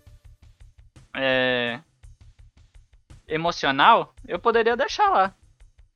[1.14, 1.78] é,
[3.28, 5.34] emocional, eu poderia deixar lá.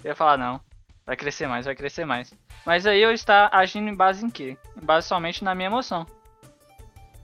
[0.05, 0.61] Eu ia falar, não,
[1.07, 2.35] vai crescer mais, vai crescer mais.
[2.65, 4.59] Mas aí eu está agindo em base em quê?
[4.77, 6.05] Em base somente na minha emoção.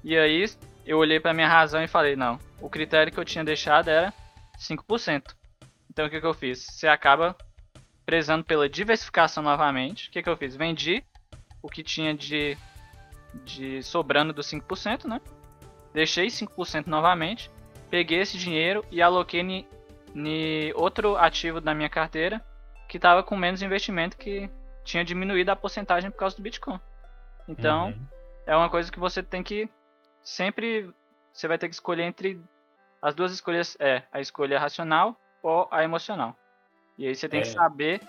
[0.05, 0.45] E aí
[0.87, 4.15] eu olhei para minha razão e falei, não, o critério que eu tinha deixado era
[4.57, 5.35] 5%.
[5.91, 6.65] Então o que, que eu fiz?
[6.65, 7.37] Você acaba
[8.07, 10.09] prezando pela diversificação novamente.
[10.09, 10.55] O que, que eu fiz?
[10.55, 11.05] Vendi
[11.61, 12.57] o que tinha de,
[13.45, 15.21] de sobrando dos 5%, né?
[15.93, 17.51] Deixei 5% novamente,
[17.91, 19.67] peguei esse dinheiro e aloquei em
[20.75, 22.43] outro ativo da minha carteira
[22.93, 24.51] que estava com menos investimento que
[24.85, 26.79] tinha diminuído a porcentagem por causa do Bitcoin.
[27.49, 28.07] Então, uhum.
[28.47, 29.67] é uma coisa que você tem que
[30.23, 30.91] sempre
[31.33, 32.39] você vai ter que escolher entre
[33.01, 36.37] as duas escolhas, é a escolha racional ou a emocional.
[36.99, 37.43] E aí você tem é.
[37.45, 38.03] que saber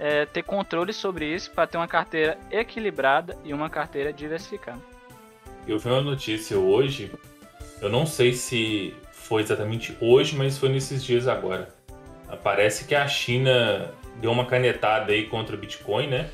[0.00, 4.80] é, ter controle sobre isso para ter uma carteira equilibrada e uma carteira diversificada.
[5.68, 7.12] Eu vi uma notícia hoje,
[7.82, 11.73] eu não sei se foi exatamente hoje, mas foi nesses dias agora.
[12.42, 16.30] Parece que a China deu uma canetada aí contra o Bitcoin, né?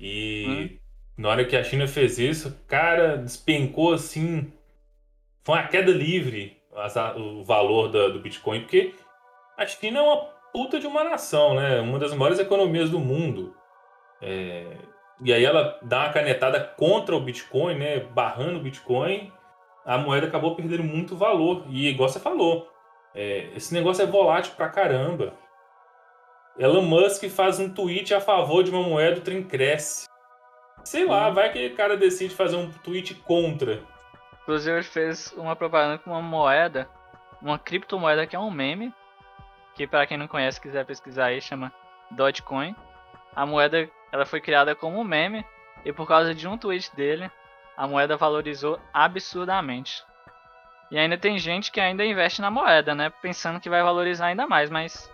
[0.00, 0.78] E hum.
[1.16, 4.52] na hora que a China fez isso, cara, despencou assim.
[5.44, 6.56] Foi uma queda livre
[7.16, 8.94] o valor do Bitcoin, porque
[9.56, 10.16] a China é uma
[10.52, 11.80] puta de uma nação, né?
[11.80, 13.54] Uma das maiores economias do mundo.
[14.22, 14.76] É...
[15.20, 18.00] E aí ela dá uma canetada contra o Bitcoin, né?
[18.00, 19.32] Barrando o Bitcoin.
[19.84, 21.64] A moeda acabou perdendo muito valor.
[21.68, 22.68] E igual você falou,
[23.18, 23.50] é...
[23.56, 25.34] esse negócio é volátil pra caramba.
[26.56, 30.08] Elon Musk faz um tweet a favor de uma moeda, o trem cresce.
[30.84, 33.82] Sei lá, vai que o cara decide fazer um tweet contra.
[34.42, 36.88] Inclusive ele fez uma propaganda com uma moeda,
[37.42, 38.94] uma criptomoeda que é um meme,
[39.74, 41.72] que para quem não conhece, quiser pesquisar aí, chama
[42.10, 42.74] Dogecoin.
[43.36, 45.44] A moeda ela foi criada como um meme
[45.84, 47.30] e por causa de um tweet dele,
[47.76, 50.02] a moeda valorizou absurdamente.
[50.90, 54.46] E ainda tem gente que ainda investe na moeda, né, pensando que vai valorizar ainda
[54.46, 55.10] mais, mas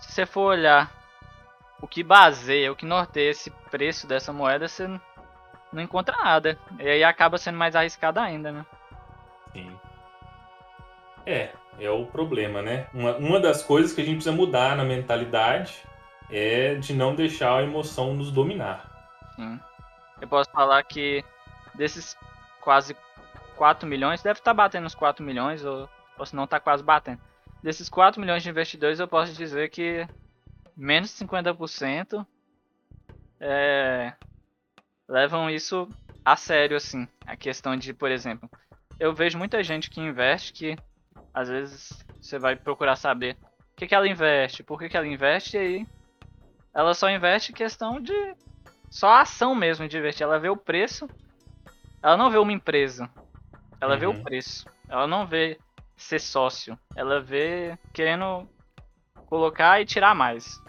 [0.00, 0.90] se você for olhar
[1.80, 4.88] o que baseia, o que norteia esse preço dessa moeda, você
[5.72, 6.58] não encontra nada.
[6.78, 8.66] E aí acaba sendo mais arriscado ainda, né?
[9.52, 9.78] Sim.
[11.26, 12.86] É, é o problema, né?
[12.92, 15.82] Uma, uma das coisas que a gente precisa mudar na mentalidade
[16.30, 18.84] é de não deixar a emoção nos dominar.
[19.36, 19.60] Sim.
[20.20, 21.24] Eu posso falar que
[21.74, 22.16] desses
[22.60, 22.96] quase
[23.58, 26.82] 4 milhões, deve estar tá batendo os 4 milhões, ou, ou se não está quase
[26.82, 27.20] batendo.
[27.60, 30.06] Desses 4 milhões de investidores, eu posso dizer que
[30.76, 32.24] menos de 50%
[33.40, 34.12] é,
[35.08, 35.88] levam isso
[36.24, 37.06] a sério, assim.
[37.26, 38.48] A questão de, por exemplo,
[38.98, 40.76] eu vejo muita gente que investe que
[41.34, 43.36] às vezes você vai procurar saber
[43.72, 45.86] o que, que ela investe, por que, que ela investe, e aí
[46.72, 48.14] ela só investe questão de.
[48.88, 50.22] Só a ação mesmo de investir.
[50.22, 51.08] Ela vê o preço,
[52.00, 53.10] ela não vê uma empresa,
[53.80, 54.00] ela uhum.
[54.00, 54.22] vê o uhum.
[54.22, 54.66] preço.
[54.88, 55.58] Ela não vê
[55.96, 58.48] ser sócio, ela vê querendo
[59.26, 60.60] colocar e tirar mais.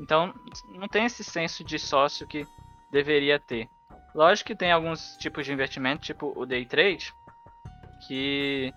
[0.00, 0.34] Então
[0.70, 2.46] não tem esse senso de sócio que
[2.90, 3.68] deveria ter.
[4.14, 7.12] Lógico que tem alguns tipos de investimento, tipo o day trade,
[8.06, 8.72] que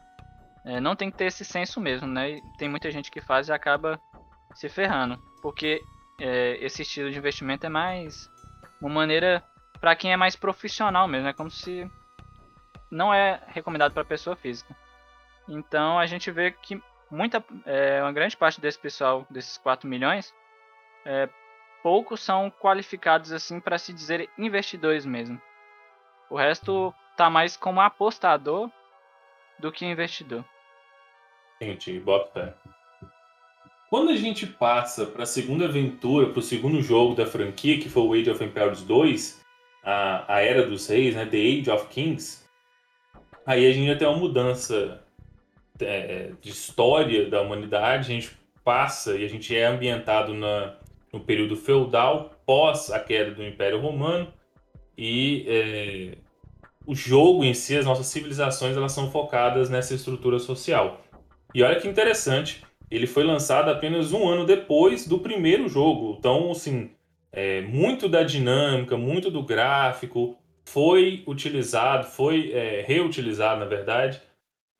[0.65, 2.31] é, não tem que ter esse senso mesmo, né?
[2.31, 3.99] E tem muita gente que faz e acaba
[4.53, 5.81] se ferrando, porque
[6.19, 8.29] é, esse estilo de investimento é mais
[8.81, 9.43] uma maneira
[9.79, 11.89] para quem é mais profissional mesmo, é como se
[12.95, 14.75] não é recomendado para pessoa física.
[15.47, 16.81] Então a gente vê que
[17.11, 20.33] muita, é, uma grande parte desse pessoal, desses 4 milhões,
[21.05, 21.29] é,
[21.83, 25.39] poucos são qualificados assim para se dizer investidores mesmo.
[26.29, 28.71] O resto tá mais como apostador
[29.59, 30.43] do que investidor.
[31.61, 32.57] Gente, bota.
[33.89, 37.87] Quando a gente passa para a segunda aventura, para o segundo jogo da franquia, que
[37.87, 39.41] foi o Age of Empires 2,
[39.83, 42.44] a, a Era dos Reis, né, The Age of Kings,
[43.45, 45.01] aí a gente já tem uma mudança
[45.79, 48.31] é, de história da humanidade, a gente
[48.63, 50.75] passa e a gente é ambientado na,
[51.13, 54.27] no período feudal, pós a queda do Império Romano,
[54.97, 56.17] e é,
[56.85, 61.01] o jogo em si, as nossas civilizações, elas são focadas nessa estrutura social.
[61.53, 66.15] E olha que interessante, ele foi lançado apenas um ano depois do primeiro jogo.
[66.19, 66.91] Então, assim,
[67.31, 74.21] é, muito da dinâmica, muito do gráfico foi utilizado, foi é, reutilizado, na verdade,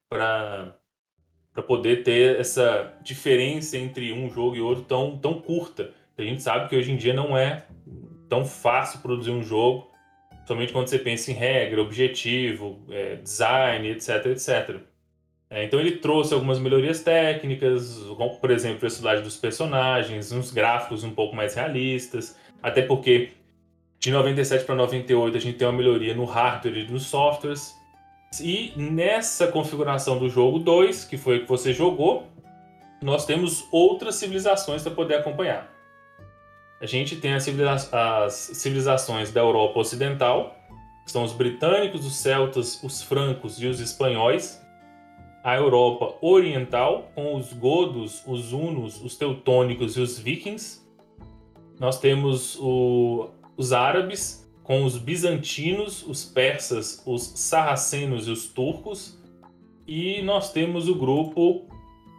[0.10, 0.76] para
[1.68, 5.92] poder ter essa diferença entre um jogo e outro tão, tão curta.
[6.18, 7.66] A gente sabe que hoje em dia não é
[8.28, 9.90] tão fácil produzir um jogo,
[10.48, 14.80] somente quando você pensa em regra, objetivo, é, design, etc, etc.
[15.50, 20.52] É, então ele trouxe algumas melhorias técnicas, como, por exemplo, a velocidade dos personagens, uns
[20.52, 23.32] gráficos um pouco mais realistas, até porque
[24.00, 27.76] de 97 para 98 a gente tem uma melhoria no hardware e nos softwares.
[28.42, 32.28] E nessa configuração do jogo 2, que foi o que você jogou,
[33.02, 35.74] nós temos outras civilizações para poder acompanhar.
[36.82, 37.48] A gente tem as,
[37.94, 40.56] as civilizações da Europa Ocidental,
[41.06, 44.62] que são os britânicos, os celtas, os francos e os espanhóis.
[45.44, 50.82] a Europa Oriental, com os godos, os hunos, os teutônicos e os vikings.
[51.80, 59.22] Nós temos o, os árabes, com os bizantinos, os persas, os sarracenos e os turcos.
[59.88, 61.68] E nós temos o grupo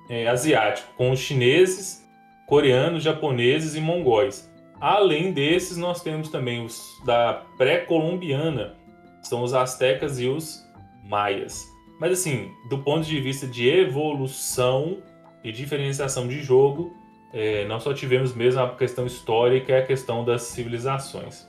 [0.09, 2.05] é, asiático, com os chineses,
[2.47, 4.51] coreanos, japoneses e mongóis.
[4.81, 8.75] Além desses, nós temos também os da pré-colombiana,
[9.23, 10.65] são os astecas e os
[11.05, 11.67] maias.
[11.99, 14.99] Mas assim, do ponto de vista de evolução
[15.43, 16.95] e diferenciação de jogo,
[17.39, 21.47] é, só tivemos mesmo a questão histórica e a questão das civilizações.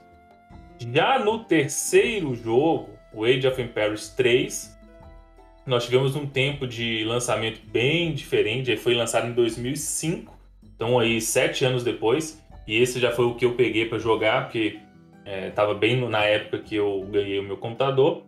[0.78, 4.78] Já no terceiro jogo, o Age of Empires 3,
[5.66, 8.70] nós tivemos um tempo de lançamento bem diferente.
[8.70, 12.44] Ele foi lançado em 2005, então aí sete anos depois.
[12.68, 14.80] E esse já foi o que eu peguei para jogar, porque
[15.26, 18.24] estava é, bem na época que eu ganhei o meu computador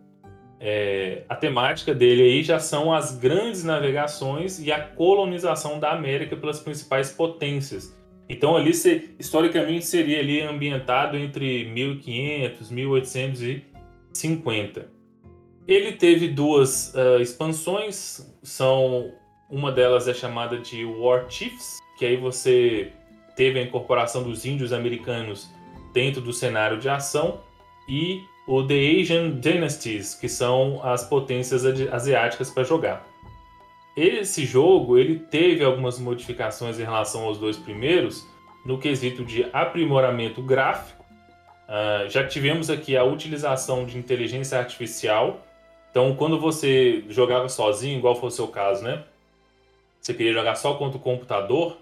[0.62, 6.36] é, a temática dele aí já são as grandes navegações e a colonização da América
[6.36, 7.98] pelas principais potências.
[8.28, 14.86] Então ali se, historicamente seria ali ambientado entre 1500 e 1850.
[15.66, 19.14] Ele teve duas uh, expansões, são
[19.48, 22.92] uma delas é chamada de War Chiefs, que aí você
[23.34, 25.50] teve a incorporação dos índios americanos
[25.92, 27.40] dentro do cenário de ação
[27.88, 33.06] e o The Asian Dynasties, que são as potências asiáticas para jogar.
[33.96, 38.26] Esse jogo ele teve algumas modificações em relação aos dois primeiros
[38.66, 41.04] no quesito de aprimoramento gráfico.
[41.68, 45.46] Uh, já tivemos aqui a utilização de inteligência artificial.
[45.92, 49.04] Então, quando você jogava sozinho, igual foi o seu caso, né?
[50.00, 51.76] Você queria jogar só contra o computador,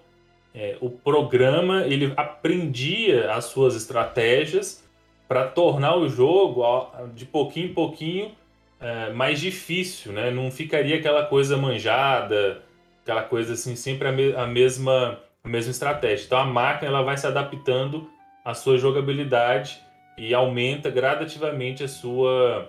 [0.53, 4.87] é, o programa ele aprendia as suas estratégias
[5.29, 6.63] para tornar o jogo
[7.13, 8.31] de pouquinho em pouquinho
[8.81, 10.31] é, mais difícil, né?
[10.31, 12.63] Não ficaria aquela coisa manjada,
[13.03, 16.25] aquela coisa assim, sempre a, me a, mesma, a mesma estratégia.
[16.25, 18.09] Então a máquina ela vai se adaptando
[18.43, 19.79] à sua jogabilidade
[20.17, 22.67] e aumenta gradativamente a sua,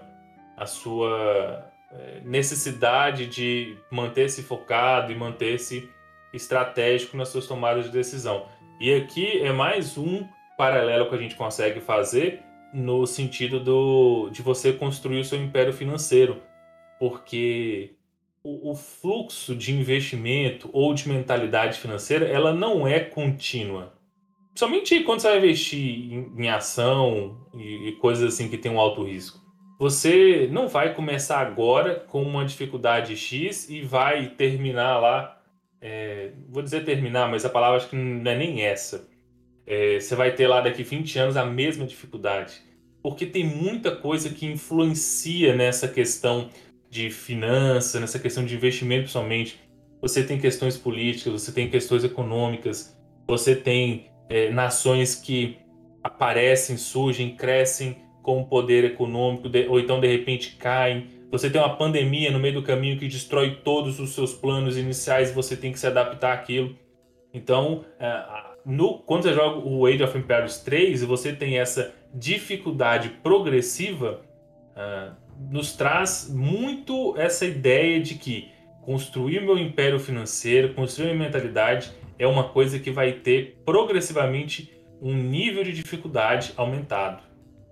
[0.55, 5.89] a sua é, necessidade de manter-se focado e manter-se
[6.31, 8.45] estratégico nas suas tomadas de decisão.
[8.79, 14.43] E aqui é mais um paralelo que a gente consegue fazer no sentido do, de
[14.43, 16.43] você construir o seu império financeiro,
[16.99, 17.95] porque
[18.43, 23.95] o, o, fluxo de investimento ou de mentalidade financeira ela não é contínua.
[24.55, 28.81] Somente quando você vai investir em, em ação e, e coisas assim que tem um
[28.81, 29.41] alto risco.
[29.79, 35.41] Você não vai começar agora com uma dificuldade X e vai terminar lá.
[35.81, 39.09] É, vou dizer terminar, mas a palavra acho que não é nem essa
[39.71, 42.61] é, você vai ter lá daqui 20 anos a mesma dificuldade.
[43.01, 46.51] Porque tem muita coisa que influencia nessa questão
[46.91, 49.61] de finança, nessa questão de investimento somente.
[50.03, 52.99] Você tem questões políticas, você tem questões econômicas,
[53.29, 55.59] você tem é, nações que
[56.03, 61.07] aparecem, surgem, crescem com poder econômico, ou então de repente caem.
[61.31, 65.31] Você tem uma pandemia no meio do caminho que destrói todos os seus planos iniciais
[65.33, 66.77] você tem que se adaptar àquilo.
[67.33, 71.95] Então, é, no, quando você joga o Age of Empires 3 e você tem essa
[72.15, 74.21] dificuldade progressiva,
[74.77, 75.15] uh,
[75.51, 78.49] nos traz muito essa ideia de que
[78.83, 85.15] construir meu império financeiro, construir minha mentalidade é uma coisa que vai ter progressivamente um
[85.15, 87.23] nível de dificuldade aumentado.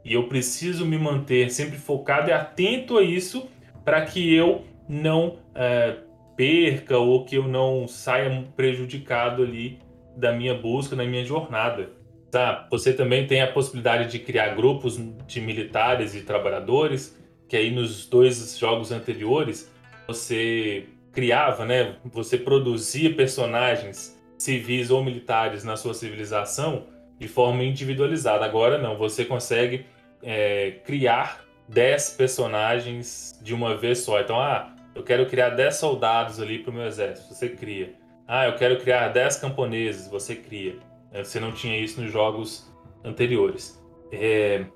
[0.05, 3.47] E eu preciso me manter sempre focado e atento a isso
[3.85, 9.79] para que eu não uh, perca ou que eu não saia prejudicado ali
[10.19, 11.91] da minha busca, na minha jornada.
[12.31, 12.67] Tá?
[12.71, 17.17] Você também tem a possibilidade de criar grupos de militares e trabalhadores,
[17.49, 19.73] que aí nos dois jogos anteriores
[20.07, 21.97] você criava, né?
[22.13, 26.87] Você produzia personagens civis ou militares na sua civilização
[27.19, 28.45] de forma individualizada.
[28.45, 29.87] Agora não, você consegue
[30.23, 34.21] é, criar 10 personagens de uma vez só.
[34.21, 37.35] Então, ah, eu quero criar 10 soldados ali para o meu exército.
[37.35, 37.95] Você cria.
[38.29, 40.77] Ah, eu quero criar 10 camponeses, você cria.
[41.11, 42.71] É, você não tinha isso nos jogos
[43.03, 43.83] anteriores.
[44.13, 44.67] É,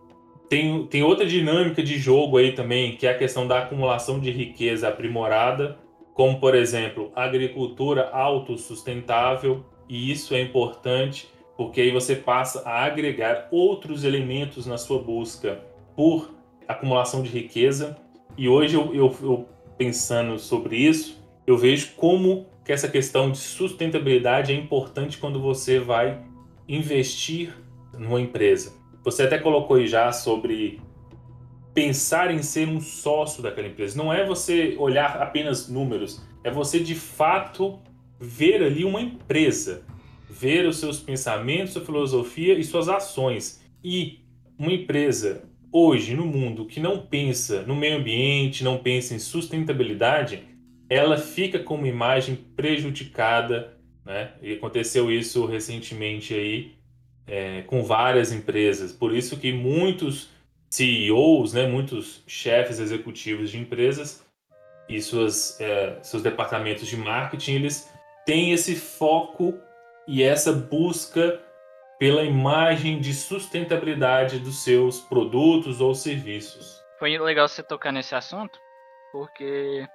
[0.49, 4.31] tem, tem outra dinâmica de jogo aí também, que é a questão da acumulação de
[4.31, 5.79] riqueza aprimorada,
[6.15, 13.49] como, por exemplo, agricultura autossustentável, e isso é importante porque aí você passa a agregar
[13.51, 15.61] outros elementos na sua busca
[15.95, 16.35] por
[16.67, 17.97] acumulação de riqueza.
[18.37, 23.39] E hoje, eu, eu, eu pensando sobre isso, eu vejo como que essa questão de
[23.39, 26.23] sustentabilidade é importante quando você vai
[26.69, 27.55] investir
[27.99, 28.75] numa empresa.
[29.05, 30.81] Você até colocou aí já sobre
[31.75, 33.97] pensar em ser um sócio daquela empresa.
[33.97, 37.81] Não é você olhar apenas números, é você de fato
[38.21, 39.85] ver ali uma empresa,
[40.31, 43.63] ver os seus pensamentos, sua filosofia e suas ações.
[43.83, 44.21] E
[44.57, 50.45] uma empresa hoje no mundo que não pensa no meio ambiente, não pensa em sustentabilidade,
[50.89, 54.33] ela fica com uma imagem prejudicada, né?
[54.43, 56.75] E aconteceu isso recentemente aí
[57.27, 58.93] é, com várias empresas.
[58.93, 60.31] Por isso que muitos
[60.71, 64.27] CEOs, né, muitos chefes executivos de empresas
[64.89, 67.93] e suas, é, seus departamentos de marketing, eles
[68.25, 69.55] têm esse foco
[70.09, 71.41] e essa busca
[71.99, 76.83] pela imagem de sustentabilidade dos seus produtos ou serviços.
[76.99, 78.59] Foi legal você tocar nesse assunto,
[79.13, 79.87] porque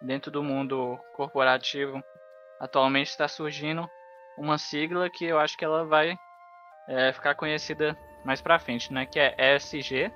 [0.00, 2.02] dentro do mundo corporativo
[2.60, 3.88] atualmente está surgindo
[4.38, 6.16] uma sigla que eu acho que ela vai
[6.88, 9.06] é, ficar conhecida mais para frente, né?
[9.06, 10.10] Que é ESG.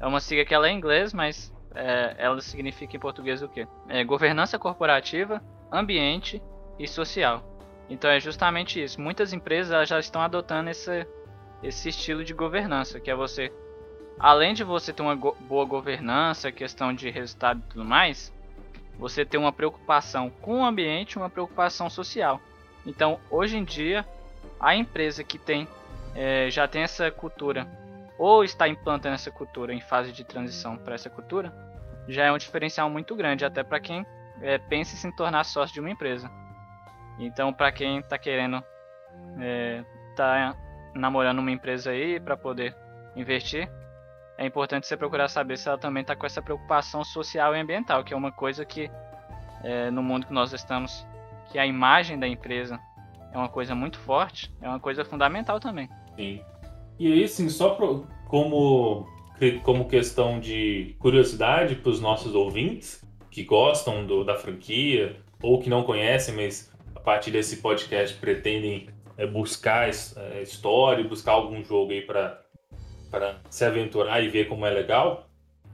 [0.00, 3.48] É uma sigla que ela é em inglês, mas é, ela significa em português o
[3.48, 3.66] quê?
[3.88, 6.42] É governança corporativa, ambiente
[6.78, 7.42] e social.
[7.88, 9.00] Então é justamente isso.
[9.00, 11.06] Muitas empresas já estão adotando esse,
[11.62, 13.52] esse estilo de governança, que é você,
[14.18, 18.32] além de você ter uma go boa governança, questão de resultado e tudo mais,
[18.98, 22.40] você ter uma preocupação com o ambiente, uma preocupação social.
[22.86, 24.06] Então, hoje em dia,
[24.60, 25.66] a empresa que tem
[26.14, 27.66] é, já tem essa cultura
[28.18, 31.52] ou está implantando essa cultura em fase de transição para essa cultura,
[32.06, 34.06] já é um diferencial muito grande até para quem
[34.40, 36.30] é, pensa em se tornar sócio de uma empresa.
[37.18, 38.62] Então, para quem está querendo
[39.40, 39.84] é,
[40.16, 40.56] tá
[40.94, 42.76] namorando uma empresa aí para poder
[43.16, 43.68] investir,
[44.42, 48.02] é importante você procurar saber se ela também está com essa preocupação social e ambiental,
[48.02, 48.90] que é uma coisa que
[49.62, 51.06] é, no mundo que nós estamos,
[51.50, 52.80] que a imagem da empresa
[53.32, 55.88] é uma coisa muito forte, é uma coisa fundamental também.
[56.16, 56.40] Sim.
[56.98, 59.06] E aí, sim, só pro, como,
[59.62, 65.70] como questão de curiosidade para os nossos ouvintes que gostam do, da franquia ou que
[65.70, 66.72] não conhecem, mas
[67.02, 72.02] partir desse podcast pretendem é, buscar é, história, buscar algum jogo aí
[73.12, 75.28] para se aventurar e ver como é legal,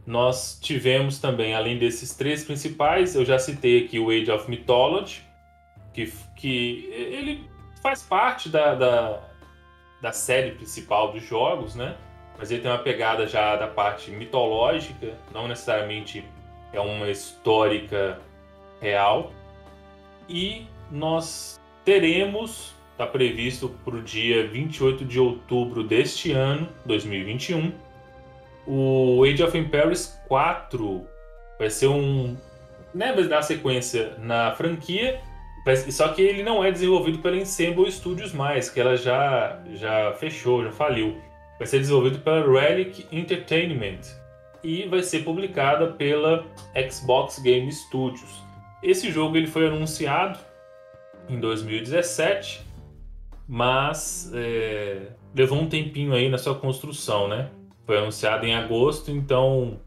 [0.05, 5.23] nós tivemos também, além desses três principais, eu já citei aqui o Age of Mythology,
[5.95, 7.49] que, que ele
[7.81, 9.23] faz parte da, da,
[10.03, 11.97] da série principal dos jogos, né?
[12.37, 16.25] Mas ele tem uma pegada já da parte mitológica, não necessariamente
[16.73, 18.21] é uma histórica
[18.81, 19.33] real.
[20.29, 27.73] E nós teremos, está previsto para o dia 28 de outubro deste ano, 2021,
[28.67, 31.07] o Age of Empires 4
[31.61, 32.37] vai ser um.
[32.93, 35.21] Né, vai dar sequência na franquia,
[35.91, 40.65] só que ele não é desenvolvido pela Ensemble Studios mais, que ela já, já fechou,
[40.65, 41.17] já faliu.
[41.59, 44.01] Vai ser desenvolvido pela Relic Entertainment
[44.65, 46.45] e vai ser publicada pela
[46.91, 48.43] Xbox Game Studios.
[48.83, 50.39] Esse jogo ele foi anunciado
[51.29, 52.68] em 2017,
[53.49, 57.51] mas é, levou um tempinho aí na sua construção, né?
[57.87, 59.81] Foi anunciado em agosto, então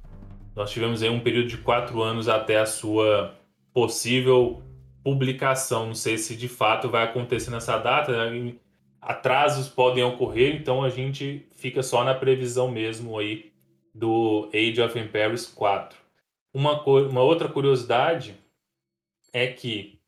[0.56, 3.36] nós tivemos aí um período de quatro anos até a sua
[3.74, 4.64] possível
[5.04, 5.88] publicação.
[5.88, 8.32] Não sei se de fato vai acontecer nessa data.
[8.32, 8.56] Né?
[9.00, 13.52] Atrasos podem ocorrer, então a gente fica só na previsão mesmo aí
[13.94, 15.98] do Age of Empires 4.
[16.54, 18.36] Uma, uma outra curiosidade
[19.32, 20.02] é que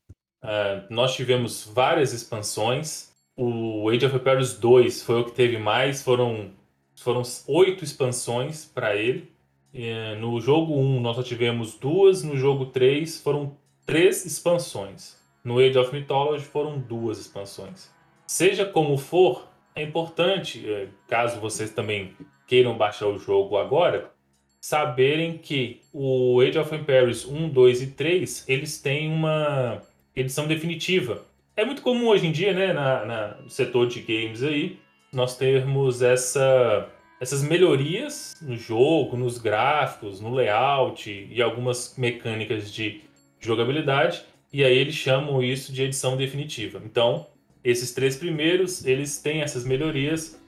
[0.43, 3.12] Uh, nós tivemos várias expansões.
[3.35, 6.51] O Age of Empires 2 foi o que teve mais, foram,
[6.95, 9.31] foram oito expansões para ele.
[9.73, 15.17] Uh, no jogo 1 nós só tivemos duas, no jogo 3 foram três expansões.
[15.43, 17.91] No Age of Mythology foram duas expansões.
[18.27, 22.15] Seja como for, é importante, eh, caso vocês também
[22.47, 24.11] queiram baixar o jogo agora,
[24.61, 29.81] saberem que o Age of Empires 1, 2 e 3 eles têm uma
[30.15, 31.21] edição definitiva.
[31.55, 34.79] É muito comum hoje em dia, né, na, na, no setor de games aí,
[35.11, 36.89] nós termos essa,
[37.19, 43.01] essas melhorias no jogo, nos gráficos, no layout e algumas mecânicas de
[43.39, 46.81] jogabilidade, e aí eles chamam isso de edição definitiva.
[46.83, 47.27] Então,
[47.63, 50.41] esses três primeiros, eles têm essas melhorias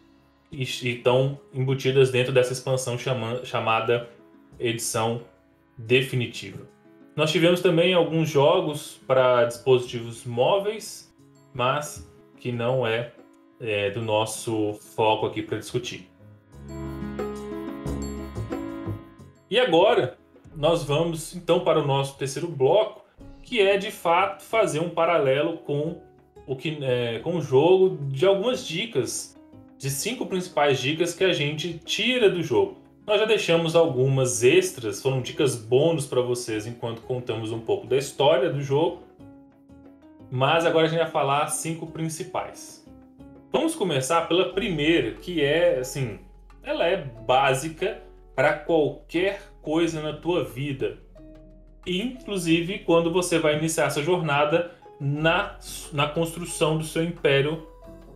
[0.51, 4.09] e, estão embutidas dentro dessa expansão chama, chamada
[4.59, 5.21] edição
[5.77, 6.74] definitiva.
[7.15, 11.15] Nós tivemos também alguns jogos para dispositivos móveis,
[11.53, 13.13] mas que não é,
[13.57, 16.09] é do nosso foco aqui para discutir.
[19.49, 20.17] E agora
[20.53, 23.05] nós vamos então para o nosso terceiro bloco,
[23.41, 26.01] que é de fato fazer um paralelo com
[26.45, 29.39] o que é, com o jogo de algumas dicas,
[29.77, 32.84] de cinco principais dicas que a gente tira do jogo.
[33.05, 37.95] Nós já deixamos algumas extras, foram dicas bônus para vocês enquanto contamos um pouco da
[37.95, 39.03] história do jogo.
[40.31, 42.83] Mas agora a gente vai falar cinco principais.
[43.51, 46.17] Vamos começar pela primeira, que é assim,
[46.63, 48.01] ela é básica
[48.35, 50.97] para qualquer coisa na tua vida.
[51.85, 55.59] Inclusive quando você vai iniciar essa jornada na,
[55.93, 57.67] na construção do seu império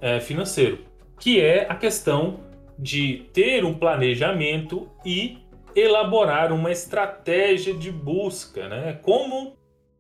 [0.02, 0.80] é, financeiro,
[1.20, 2.49] que é a questão
[2.80, 5.40] de ter um planejamento e
[5.76, 9.00] elaborar uma estratégia de busca, né?
[9.04, 9.58] Como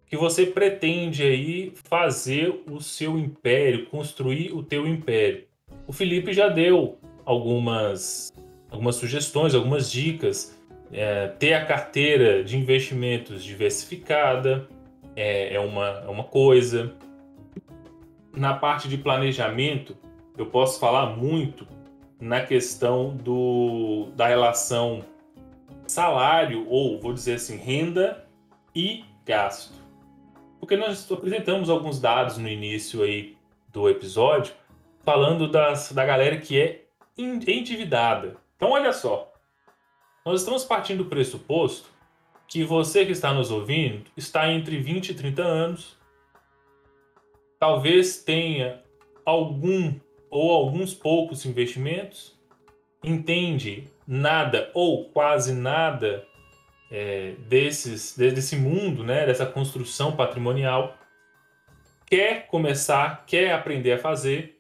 [0.07, 5.43] que você pretende aí fazer o seu império, construir o teu império?
[5.85, 8.31] O Felipe já deu algumas
[8.71, 10.57] algumas sugestões, algumas dicas.
[10.91, 14.67] É, ter a carteira de investimentos diversificada
[15.15, 16.95] é, é, uma, é uma coisa.
[18.33, 19.95] Na parte de planejamento,
[20.37, 21.67] eu posso falar muito
[22.19, 25.05] na questão do, da relação
[25.87, 28.27] salário, ou vou dizer assim, renda
[28.75, 29.73] e gasto.
[30.59, 33.37] Porque nós apresentamos alguns dados no início aí
[33.69, 34.53] do episódio,
[35.03, 36.85] falando das, da galera que é
[37.17, 38.35] endividada.
[38.55, 39.31] Então, olha só.
[40.25, 41.89] Nós estamos partindo do pressuposto
[42.47, 45.97] que você que está nos ouvindo está entre 20 e 30 anos,
[47.59, 48.83] talvez tenha
[49.23, 49.93] algum
[50.29, 52.37] ou alguns poucos investimentos,
[53.03, 56.25] entende nada ou quase nada
[56.91, 60.97] é, desses, desse mundo, né, dessa construção patrimonial,
[62.05, 64.59] quer começar, quer aprender a fazer,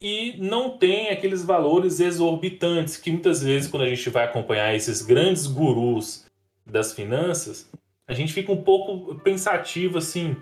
[0.00, 5.00] e não tem aqueles valores exorbitantes que muitas vezes quando a gente vai acompanhar esses
[5.00, 6.26] grandes gurus
[6.66, 7.70] das finanças,
[8.08, 10.36] a gente fica um pouco pensativo assim,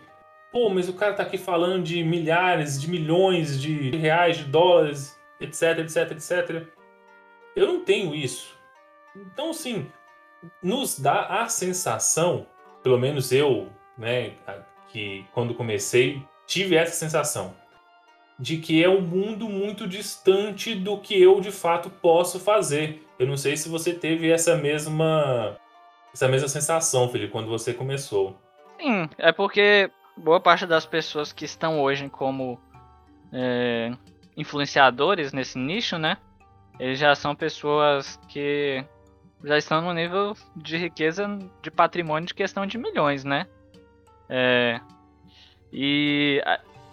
[0.53, 5.18] pô, mas o cara tá aqui falando de milhares, de milhões de reais, de dólares,
[5.40, 6.66] etc, etc, etc.
[7.57, 8.59] Eu não tenho isso.
[9.14, 9.90] Então, sim,
[10.62, 12.46] nos dá a sensação,
[12.82, 14.32] pelo menos eu, né,
[14.88, 17.55] que quando comecei, tive essa sensação
[18.38, 23.07] de que é um mundo muito distante do que eu de fato posso fazer.
[23.18, 25.59] Eu não sei se você teve essa mesma
[26.12, 28.36] essa mesma sensação, Felipe, quando você começou.
[28.80, 29.90] Sim, é porque
[30.21, 32.61] boa parte das pessoas que estão hoje como
[33.33, 33.93] é,
[34.37, 36.16] influenciadores nesse nicho, né?
[36.79, 38.85] Eles já são pessoas que
[39.43, 41.27] já estão no nível de riqueza
[41.62, 43.47] de patrimônio de questão de milhões, né?
[44.29, 44.81] É,
[45.73, 46.43] e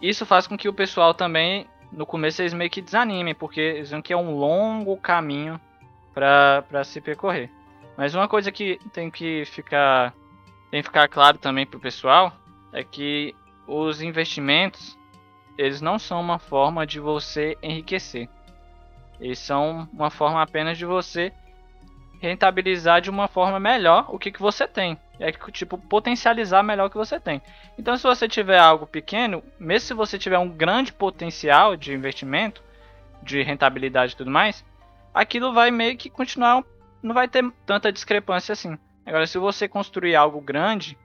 [0.01, 3.89] isso faz com que o pessoal também, no começo, eles meio que desanimem, porque eles
[3.89, 5.59] veem que é um longo caminho
[6.13, 7.49] para se percorrer.
[7.95, 10.13] Mas uma coisa que tem que ficar
[10.69, 12.34] tem que ficar claro também para o pessoal
[12.74, 13.36] é que
[13.68, 14.97] os investimentos
[15.57, 18.30] eles não são uma forma de você enriquecer.
[19.20, 21.34] Eles são uma forma apenas de você
[22.20, 24.97] rentabilizar de uma forma melhor o que, que você tem.
[25.20, 27.41] É tipo potencializar melhor o que você tem.
[27.78, 32.63] Então, se você tiver algo pequeno, mesmo se você tiver um grande potencial de investimento,
[33.24, 34.63] de rentabilidade e tudo mais,
[35.13, 36.63] aquilo vai meio que continuar,
[37.01, 38.78] não vai ter tanta discrepância assim.
[39.05, 40.97] Agora, se você construir algo grande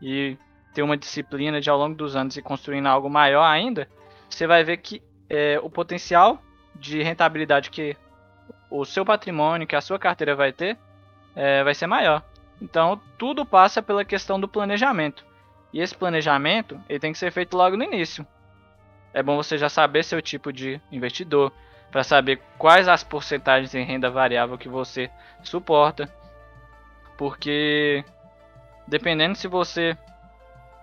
[0.00, 0.36] e
[0.72, 3.88] ter uma disciplina de ao longo dos anos e construindo algo maior ainda,
[4.28, 6.42] você vai ver que é, o potencial
[6.74, 7.96] de rentabilidade que
[8.70, 10.78] o seu patrimônio, que a sua carteira vai ter,
[11.36, 12.22] é, vai ser maior.
[12.60, 15.24] Então, tudo passa pela questão do planejamento.
[15.72, 18.26] E esse planejamento ele tem que ser feito logo no início.
[19.12, 21.52] É bom você já saber seu tipo de investidor,
[21.90, 25.10] para saber quais as porcentagens em renda variável que você
[25.42, 26.08] suporta.
[27.18, 28.02] Porque,
[28.88, 29.96] dependendo se você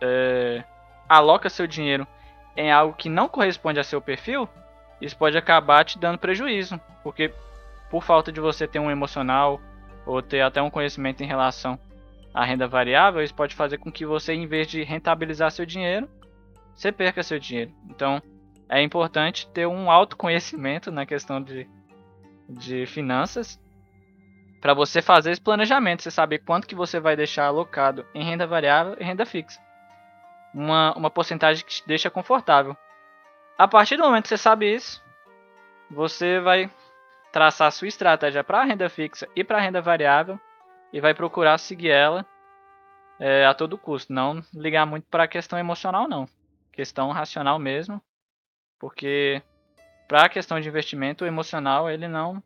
[0.01, 0.63] é,
[1.07, 2.07] aloca seu dinheiro
[2.55, 4.47] em algo que não corresponde a seu perfil,
[5.01, 6.79] isso pode acabar te dando prejuízo.
[7.03, 7.33] Porque
[7.89, 9.59] por falta de você ter um emocional
[10.05, 11.79] ou ter até um conhecimento em relação
[12.33, 16.09] à renda variável, isso pode fazer com que você, em vez de rentabilizar seu dinheiro,
[16.75, 17.71] você perca seu dinheiro.
[17.89, 18.21] Então,
[18.69, 21.67] é importante ter um autoconhecimento na questão de,
[22.47, 23.59] de finanças
[24.61, 28.45] para você fazer esse planejamento, você saber quanto que você vai deixar alocado em renda
[28.45, 29.59] variável e renda fixa.
[30.53, 32.75] Uma, uma porcentagem que te deixa confortável.
[33.57, 35.03] A partir do momento que você sabe isso,
[35.91, 36.71] você vai
[37.31, 40.39] traçar sua estratégia para a renda fixa e para a renda variável
[40.91, 42.25] e vai procurar seguir ela
[43.19, 44.13] é, a todo custo.
[44.13, 46.27] Não ligar muito para a questão emocional, não.
[46.71, 48.01] Questão racional mesmo.
[48.79, 49.41] Porque
[50.07, 52.41] para a questão de investimento, o emocional ele não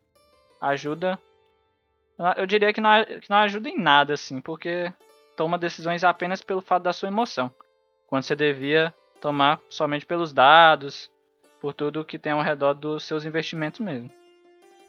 [0.60, 1.18] ajuda.
[2.36, 4.92] Eu diria que não, que não ajuda em nada, assim, porque
[5.36, 7.52] toma decisões apenas pelo fato da sua emoção.
[8.14, 11.10] Quando você devia tomar somente pelos dados,
[11.60, 14.08] por tudo que tem ao redor dos seus investimentos mesmo.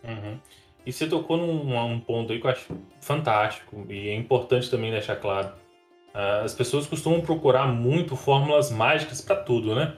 [0.03, 0.37] Uhum.
[0.85, 4.91] E você tocou num um ponto aí que eu acho fantástico e é importante também
[4.91, 5.47] deixar claro.
[6.13, 9.95] Uh, as pessoas costumam procurar muito fórmulas mágicas para tudo, né?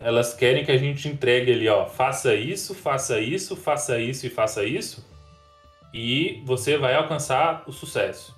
[0.00, 4.30] Elas querem que a gente entregue ali, ó, faça isso, faça isso, faça isso e
[4.30, 5.08] faça isso,
[5.92, 8.34] e você vai alcançar o sucesso.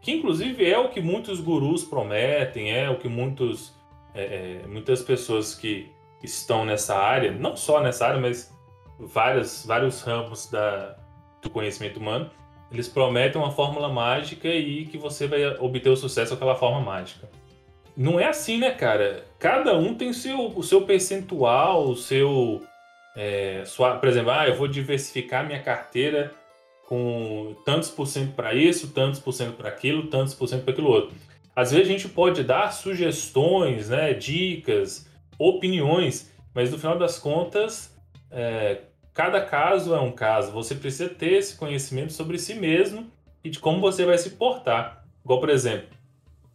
[0.00, 3.74] Que inclusive é o que muitos gurus prometem, é o que muitos,
[4.14, 5.90] é, é muitas pessoas que
[6.22, 8.52] estão nessa área, não só nessa área, mas
[8.98, 10.96] várias, vários ramos da,
[11.42, 12.30] do conhecimento humano,
[12.70, 17.28] eles prometem uma fórmula mágica e que você vai obter o sucesso aquela forma mágica.
[17.96, 19.24] Não é assim, né, cara?
[19.38, 22.62] Cada um tem seu, o seu percentual, o seu.
[23.16, 26.32] É, sua, por exemplo, ah, eu vou diversificar minha carteira
[26.88, 30.72] com tantos por cento para isso, tantos por cento para aquilo, tantos por cento para
[30.72, 31.14] aquilo outro.
[31.54, 37.94] Às vezes a gente pode dar sugestões, né, dicas, opiniões, mas no final das contas,
[38.30, 38.82] é,
[39.18, 40.52] Cada caso é um caso.
[40.52, 43.10] Você precisa ter esse conhecimento sobre si mesmo
[43.42, 45.04] e de como você vai se portar.
[45.24, 45.88] Igual, por exemplo,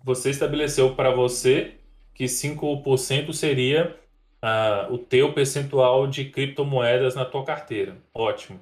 [0.02, 1.74] você estabeleceu para você
[2.14, 3.94] que 5% seria
[4.42, 7.98] uh, o teu percentual de criptomoedas na tua carteira.
[8.14, 8.62] Ótimo.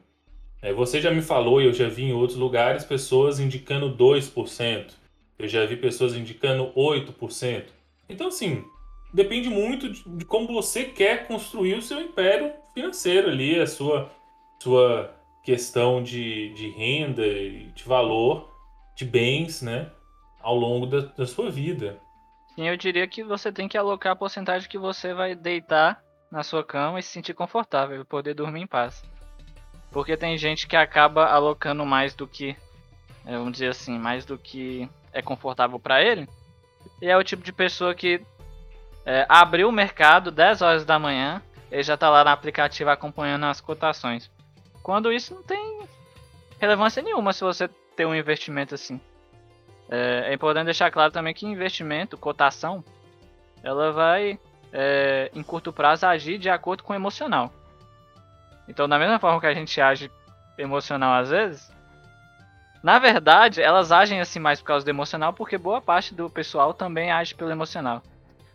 [0.62, 4.94] É, você já me falou, e eu já vi em outros lugares, pessoas indicando 2%.
[5.40, 7.66] Eu já vi pessoas indicando 8%.
[8.08, 8.64] Então, assim,
[9.12, 14.12] depende muito de, como você quer construir o seu império financeiro ali, a sua,
[14.62, 15.12] sua
[15.44, 18.52] questão de, de renda de valor
[18.96, 19.90] de bens, né,
[20.40, 22.00] ao longo da, da sua vida.
[22.54, 26.44] Sim, eu diria que você tem que alocar a porcentagem que você vai deitar na
[26.44, 29.04] sua cama e se sentir confortável, poder dormir em paz.
[29.92, 32.56] Porque tem gente que acaba alocando mais do que,
[33.26, 36.28] é, vamos dizer assim, mais do que é confortável para ele.
[37.02, 38.22] E é o tipo de pessoa que
[39.06, 43.46] é, abriu o mercado 10 horas da manhã, ele já está lá no aplicativo acompanhando
[43.46, 44.30] as cotações.
[44.82, 45.82] Quando isso não tem
[46.60, 49.00] relevância nenhuma se você ter um investimento assim.
[49.90, 52.84] É, é importante deixar claro também que investimento, cotação,
[53.64, 54.40] ela vai,
[54.72, 57.52] é, em curto prazo, agir de acordo com o emocional.
[58.72, 60.10] Então, da mesma forma que a gente age
[60.58, 61.70] emocional às vezes,
[62.82, 66.74] na verdade, elas agem assim mais por causa do emocional, porque boa parte do pessoal
[66.74, 68.02] também age pelo emocional.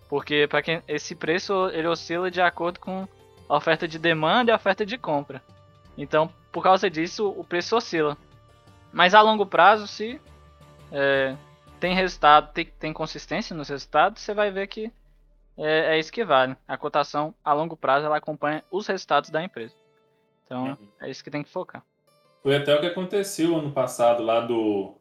[0.08, 3.06] Porque para quem esse preço ele oscila de acordo com
[3.46, 5.42] a oferta de demanda e a oferta de compra.
[5.98, 8.16] Então, por causa disso, o preço oscila.
[8.90, 10.18] Mas a longo prazo, se
[10.90, 11.36] é,
[11.78, 14.90] tem resultado, tem, tem consistência nos resultados, você vai ver que
[15.58, 16.56] é, é, isso que vale.
[16.66, 19.74] A cotação a longo prazo ela acompanha os resultados da empresa.
[20.46, 20.88] Então, uhum.
[21.02, 21.84] é isso que tem que focar.
[22.42, 24.96] Foi até o que aconteceu ano passado lá do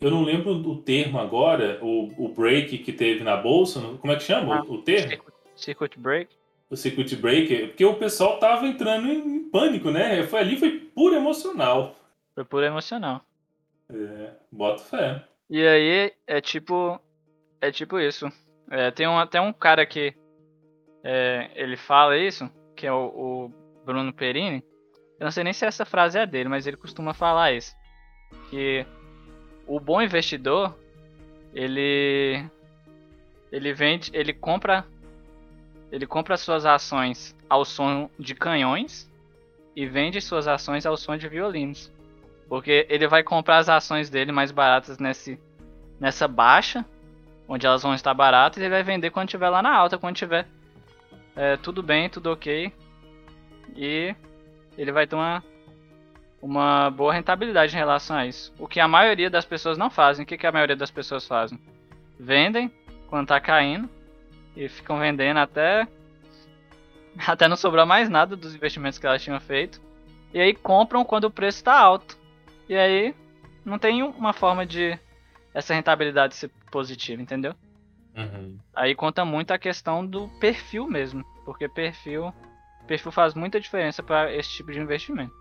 [0.00, 3.80] eu não lembro do termo agora, o, o break que teve na bolsa.
[3.98, 5.08] Como é que chama ah, o, o termo?
[5.08, 6.36] Circuit, circuit break.
[6.68, 10.22] O circuit break, porque o pessoal tava entrando em, em pânico, né?
[10.24, 11.96] Foi ali, foi puro emocional.
[12.34, 13.22] Foi puro emocional.
[13.88, 15.24] É, bota fé.
[15.48, 17.00] E aí é tipo.
[17.60, 18.30] É tipo isso.
[18.70, 20.14] É, tem um, até um cara que
[21.02, 23.52] é, ele fala isso, que é o, o,
[23.86, 24.64] Bruno Perini.
[25.18, 27.74] Eu não sei nem se essa frase é dele, mas ele costuma falar isso.
[28.50, 28.84] Que
[29.66, 30.76] o bom investidor,
[31.54, 32.44] ele
[33.52, 34.84] ele vende, ele compra
[35.90, 39.08] ele compra suas ações ao som de canhões
[39.74, 41.92] e vende suas ações ao som de violinos.
[42.48, 45.38] Porque ele vai comprar as ações dele mais baratas nesse,
[46.00, 46.84] nessa baixa,
[47.48, 50.16] onde elas vão estar baratas, e ele vai vender quando tiver lá na alta, quando
[50.16, 50.46] tiver
[51.36, 52.72] é, tudo bem, tudo ok.
[53.76, 54.14] E
[54.76, 55.42] ele vai ter uma
[56.40, 58.54] uma boa rentabilidade em relação a isso.
[58.58, 60.22] O que a maioria das pessoas não fazem.
[60.22, 61.58] O que, que a maioria das pessoas fazem?
[62.18, 62.70] Vendem
[63.08, 63.88] quando tá caindo
[64.54, 65.86] e ficam vendendo até
[67.26, 69.80] até não sobrar mais nada dos investimentos que elas tinham feito.
[70.32, 72.16] E aí compram quando o preço está alto.
[72.68, 73.14] E aí
[73.64, 74.98] não tem uma forma de
[75.52, 77.54] essa rentabilidade ser positiva, entendeu?
[78.14, 78.58] Uhum.
[78.74, 82.32] Aí conta muito a questão do perfil mesmo, porque perfil
[82.86, 85.34] perfil faz muita diferença para esse tipo de investimento.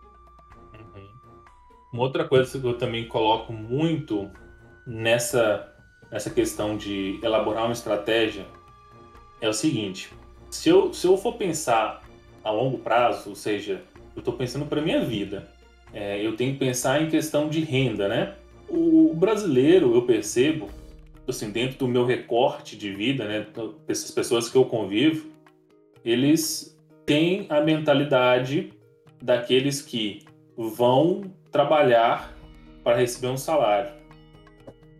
[1.92, 4.30] Uma outra coisa que eu também coloco muito
[4.86, 5.74] nessa,
[6.12, 8.46] nessa questão de elaborar uma estratégia
[9.40, 10.12] é o seguinte:
[10.50, 12.02] se eu, se eu for pensar
[12.44, 13.82] a longo prazo, ou seja,
[14.14, 15.50] eu estou pensando para minha vida,
[15.94, 18.36] é, eu tenho que pensar em questão de renda, né?
[18.68, 20.70] O brasileiro, eu percebo,
[21.26, 23.48] assim, dentro do meu recorte de vida, né,
[23.88, 25.30] essas pessoas que eu convivo,
[26.04, 26.75] eles
[27.06, 28.74] têm a mentalidade
[29.22, 30.20] daqueles que
[30.58, 32.36] vão trabalhar
[32.84, 33.92] para receber um salário.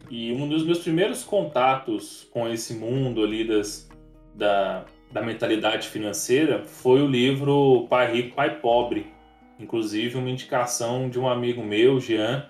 [0.10, 3.90] E um dos meus primeiros contatos com esse mundo ali das,
[4.34, 9.16] da, da mentalidade financeira foi o livro Pai Rico, Pai Pobre,
[9.60, 12.50] Inclusive, uma indicação de um amigo meu, Jean.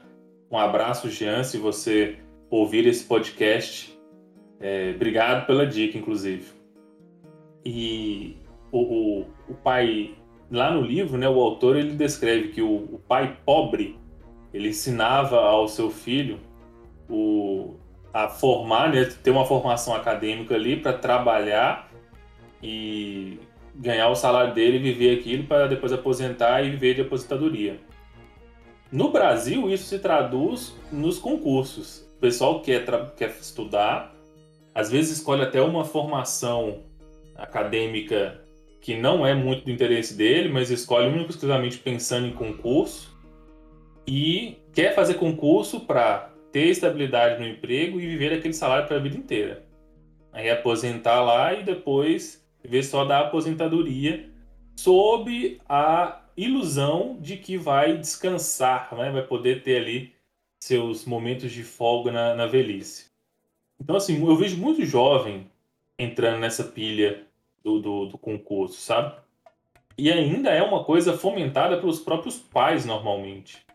[0.49, 2.17] Um abraço, Jean, se você
[2.49, 3.95] ouvir esse podcast.
[4.59, 6.51] É, obrigado pela dica, inclusive.
[7.63, 8.37] E
[8.71, 10.15] o, o, o, pai,
[10.51, 13.97] lá no livro, né, o autor ele descreve que o, o pai pobre
[14.53, 16.39] ele ensinava ao seu filho
[17.09, 17.75] o,
[18.13, 21.91] a formar, né, ter uma formação acadêmica ali para trabalhar
[22.63, 23.39] e
[23.75, 27.79] ganhar o salário dele, viver aquilo para depois aposentar e viver de aposentadoria.
[28.91, 32.07] No Brasil, isso se traduz nos concursos.
[32.15, 32.85] O pessoal quer,
[33.17, 34.15] quer estudar,
[34.73, 36.79] às vezes escolhe até uma formação
[37.35, 38.44] acadêmica
[38.85, 43.17] que não é muito do interesse dele, mas escolhe único exclusivamente pensando em concurso
[44.05, 48.99] e quer fazer concurso para ter estabilidade no emprego e viver aquele salário para a
[48.99, 49.65] vida inteira.
[50.31, 54.29] Aí aposentar lá e depois viver só da aposentadoria
[54.75, 59.09] sob a ilusão de que vai descansar, né?
[59.09, 60.13] vai poder ter ali
[60.59, 63.09] seus momentos de folga na, na velhice.
[63.81, 65.49] Então, assim, eu vejo muito jovem
[65.97, 67.25] entrando nessa pilha
[67.65, 69.15] do, do, do concurso, sabe?
[69.97, 73.65] E ainda é uma coisa fomentada pelos próprios pais, normalmente.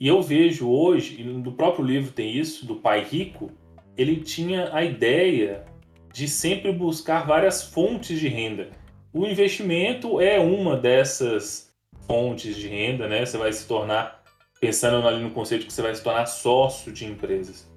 [0.00, 3.50] E eu vejo hoje, no próprio livro tem isso, do pai rico,
[3.96, 5.66] ele tinha a ideia
[6.12, 8.70] de sempre buscar várias fontes de renda.
[9.12, 11.72] O investimento é uma dessas
[12.06, 13.26] fontes de renda, né?
[13.26, 14.22] Você vai se tornar,
[14.58, 17.70] pensando ali no conceito que você vai se tornar sócio de empresas.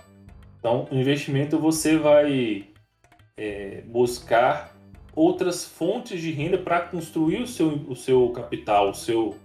[0.59, 2.67] Então, investimento você vai
[3.35, 4.76] é, buscar
[5.17, 9.35] outras fontes de renda para construir o seu, o seu capital, o seu,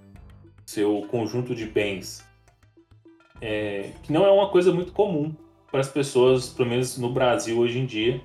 [0.67, 2.25] seu conjunto de bens
[3.43, 5.35] é, que não é uma coisa muito comum
[5.69, 8.23] para as pessoas, pelo menos no Brasil hoje em dia,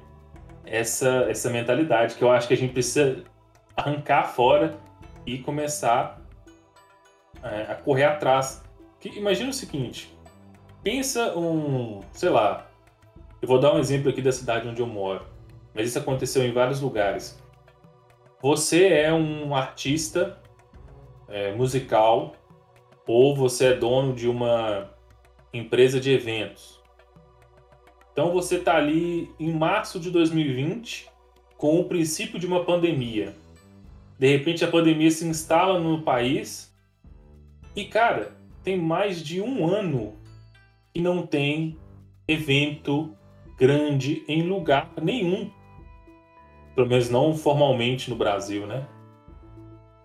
[0.64, 3.24] essa, essa mentalidade que eu acho que a gente precisa
[3.76, 4.78] arrancar fora
[5.26, 6.22] e começar
[7.42, 8.64] é, a correr atrás.
[9.00, 10.16] Que, imagina o seguinte,
[10.84, 12.68] pensa um, sei lá,
[13.42, 15.26] eu vou dar um exemplo aqui da cidade onde eu moro,
[15.78, 17.40] mas isso aconteceu em vários lugares.
[18.42, 20.42] Você é um artista
[21.28, 22.34] é, musical
[23.06, 24.90] ou você é dono de uma
[25.54, 26.82] empresa de eventos.
[28.12, 31.12] Então você está ali em março de 2020
[31.56, 33.36] com o princípio de uma pandemia.
[34.18, 36.76] De repente a pandemia se instala no país
[37.76, 40.16] e, cara, tem mais de um ano
[40.92, 41.78] que não tem
[42.28, 43.16] evento
[43.60, 45.52] grande em lugar nenhum.
[46.78, 48.86] Pelo menos não formalmente no Brasil, né?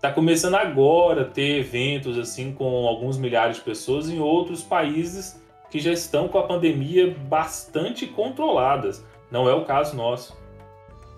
[0.00, 5.38] Tá começando agora a ter eventos assim com alguns milhares de pessoas em outros países
[5.70, 9.04] que já estão com a pandemia bastante controladas.
[9.30, 10.34] Não é o caso nosso.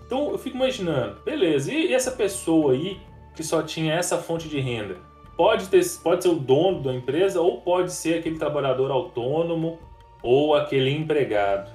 [0.05, 2.99] Então eu fico imaginando, beleza, e essa pessoa aí
[3.33, 4.97] que só tinha essa fonte de renda?
[5.37, 9.79] Pode, ter, pode ser o dono da empresa ou pode ser aquele trabalhador autônomo
[10.21, 11.71] ou aquele empregado.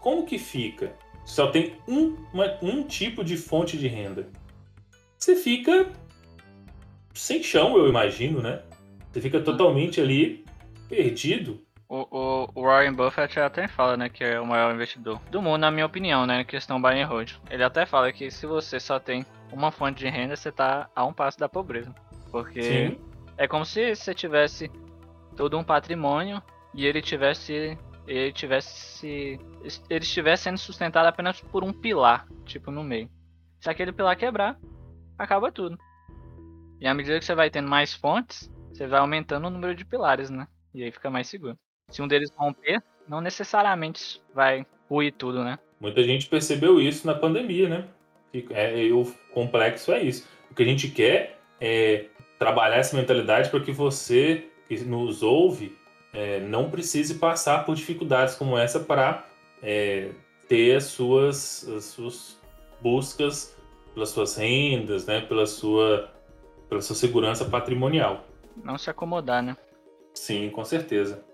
[0.00, 0.92] Como que fica?
[1.30, 4.28] Só tem um, uma, um tipo de fonte de renda.
[5.16, 5.88] Você fica
[7.14, 8.62] sem chão, eu imagino, né?
[9.12, 10.44] Você fica totalmente ali
[10.88, 11.64] perdido.
[11.88, 15.60] O, o, o, Warren Buffett até fala, né, que é o maior investidor do mundo,
[15.60, 17.32] na minha opinião, né, questão buy and hold.
[17.48, 21.04] Ele até fala que se você só tem uma fonte de renda, você tá a
[21.04, 21.94] um passo da pobreza.
[22.32, 22.98] Porque Sim.
[23.36, 24.68] é como se você tivesse
[25.36, 26.42] todo um patrimônio
[26.74, 29.38] e ele tivesse ele tivesse
[29.88, 33.10] ele estivesse sendo sustentado apenas por um pilar, tipo no meio.
[33.60, 34.58] Se aquele pilar quebrar,
[35.18, 35.78] acaba tudo.
[36.80, 39.84] E à medida que você vai tendo mais fontes, você vai aumentando o número de
[39.84, 40.48] pilares, né?
[40.72, 41.58] E aí fica mais seguro.
[41.88, 45.58] Se um deles romper, não necessariamente vai ruir tudo, né?
[45.78, 47.88] Muita gente percebeu isso na pandemia, né?
[48.50, 50.26] É, o complexo é isso.
[50.50, 52.06] O que a gente quer é
[52.38, 55.76] trabalhar essa mentalidade para que você que nos ouve
[56.12, 59.26] é, não precise passar por dificuldades como essa para
[59.62, 60.10] é,
[60.48, 62.40] ter as suas, as suas
[62.80, 63.56] buscas
[63.94, 65.20] pelas suas rendas, né?
[65.20, 66.10] Pela sua,
[66.68, 68.24] pela sua segurança patrimonial.
[68.62, 69.56] Não se acomodar, né?
[70.14, 71.24] Sim, com certeza.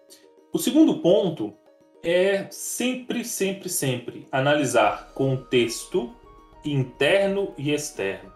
[0.53, 1.55] O segundo ponto
[2.03, 6.15] é sempre, sempre, sempre analisar contexto
[6.65, 8.33] interno e externo.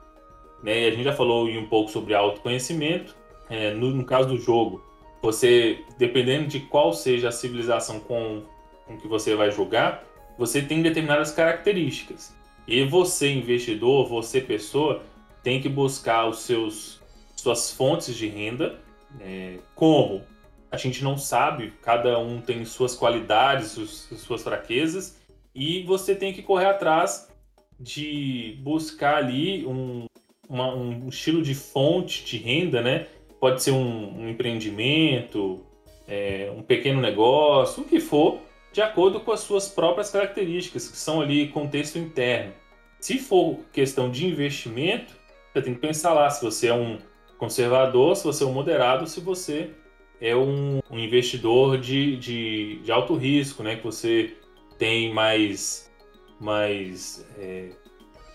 [0.62, 0.86] Né?
[0.86, 3.16] A gente já falou um pouco sobre autoconhecimento.
[3.48, 4.84] É, no, no, caso do jogo,
[5.22, 8.42] você, dependendo de qual seja a civilização com,
[8.86, 10.04] com que você vai jogar,
[10.38, 12.34] você tem determinadas características.
[12.66, 15.02] E você, investidor, você, pessoa,
[15.42, 17.00] tem que buscar os seus
[17.40, 18.78] suas fontes de renda,
[19.18, 20.22] é, como
[20.70, 23.70] a gente não sabe, cada um tem suas qualidades,
[24.18, 25.18] suas, fraquezas,
[25.54, 27.28] e você tem que correr atrás
[27.78, 30.04] de buscar ali um,
[30.48, 33.08] uma, um estilo de fonte de renda, né?
[33.40, 35.64] Pode ser um, um empreendimento,
[36.06, 38.40] é, um pequeno negócio, o que for,
[38.72, 42.52] de acordo com as suas próprias características, que são ali contexto interno.
[43.00, 45.14] Se for questão de investimento,
[45.52, 46.98] você tem que pensar lá se você é um
[47.38, 49.70] conservador, se você é um moderado, se você
[50.20, 53.76] é um, um investidor de, de, de, alto risco, né?
[53.76, 54.36] Que você
[54.78, 55.90] tem mais,
[56.38, 57.70] mais é,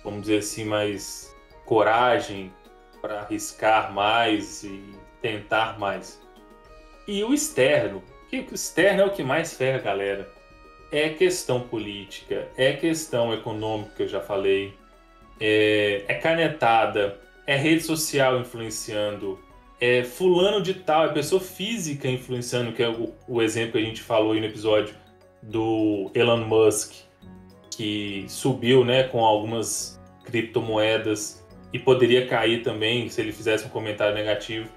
[0.03, 1.33] vamos dizer assim, mais
[1.65, 2.51] coragem
[3.05, 4.81] para arriscar mais e
[5.21, 6.19] tentar mais.
[7.07, 10.27] E o externo, que o externo é o que mais ferra a galera.
[10.91, 14.73] É questão política, é questão econômica, que eu já falei,
[15.39, 19.39] é, é canetada, é rede social influenciando,
[19.79, 23.81] é fulano de tal, é pessoa física influenciando, que é o, o exemplo que a
[23.81, 24.95] gente falou aí no episódio
[25.43, 26.93] do Elon Musk,
[27.69, 34.15] que subiu né, com algumas criptomoedas e poderia cair também se ele fizesse um comentário
[34.15, 34.69] negativo.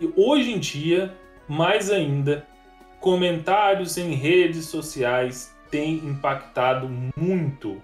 [0.00, 1.16] E hoje em dia,
[1.48, 2.46] mais ainda,
[3.00, 7.82] comentários em redes sociais têm impactado muito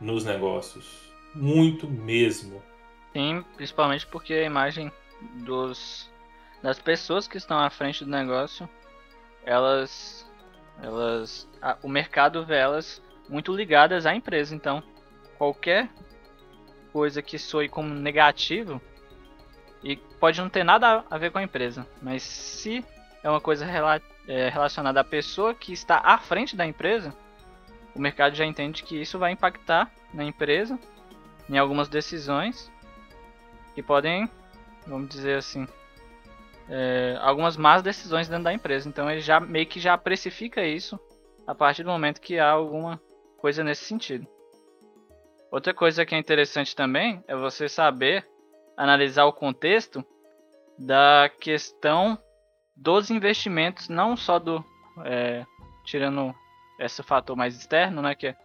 [0.00, 1.12] nos negócios.
[1.34, 2.62] Muito mesmo.
[3.12, 4.90] Sim, principalmente porque a imagem
[5.44, 6.10] dos
[6.62, 8.68] das pessoas que estão à frente do negócio,
[9.44, 10.26] elas
[10.82, 14.82] elas a, o mercado vê elas muito ligadas à empresa, então
[15.36, 15.88] qualquer
[16.94, 18.80] coisa que soe como negativo
[19.82, 22.84] e pode não ter nada a ver com a empresa, mas se
[23.20, 27.12] é uma coisa rela é, relacionada à pessoa que está à frente da empresa,
[27.96, 30.78] o mercado já entende que isso vai impactar na empresa
[31.50, 32.70] em algumas decisões
[33.74, 34.30] que podem,
[34.86, 35.66] vamos dizer assim,
[36.68, 38.88] é, algumas más decisões dentro da empresa.
[38.88, 40.98] Então ele já meio que já precifica isso
[41.44, 43.02] a partir do momento que há alguma
[43.36, 44.28] coisa nesse sentido.
[45.54, 48.26] Outra coisa que é interessante também é você saber
[48.76, 50.04] analisar o contexto
[50.76, 52.18] da questão
[52.74, 54.64] dos investimentos, não só do
[55.04, 55.46] é,
[55.84, 56.34] tirando
[56.80, 58.36] esse fator mais externo, né, que é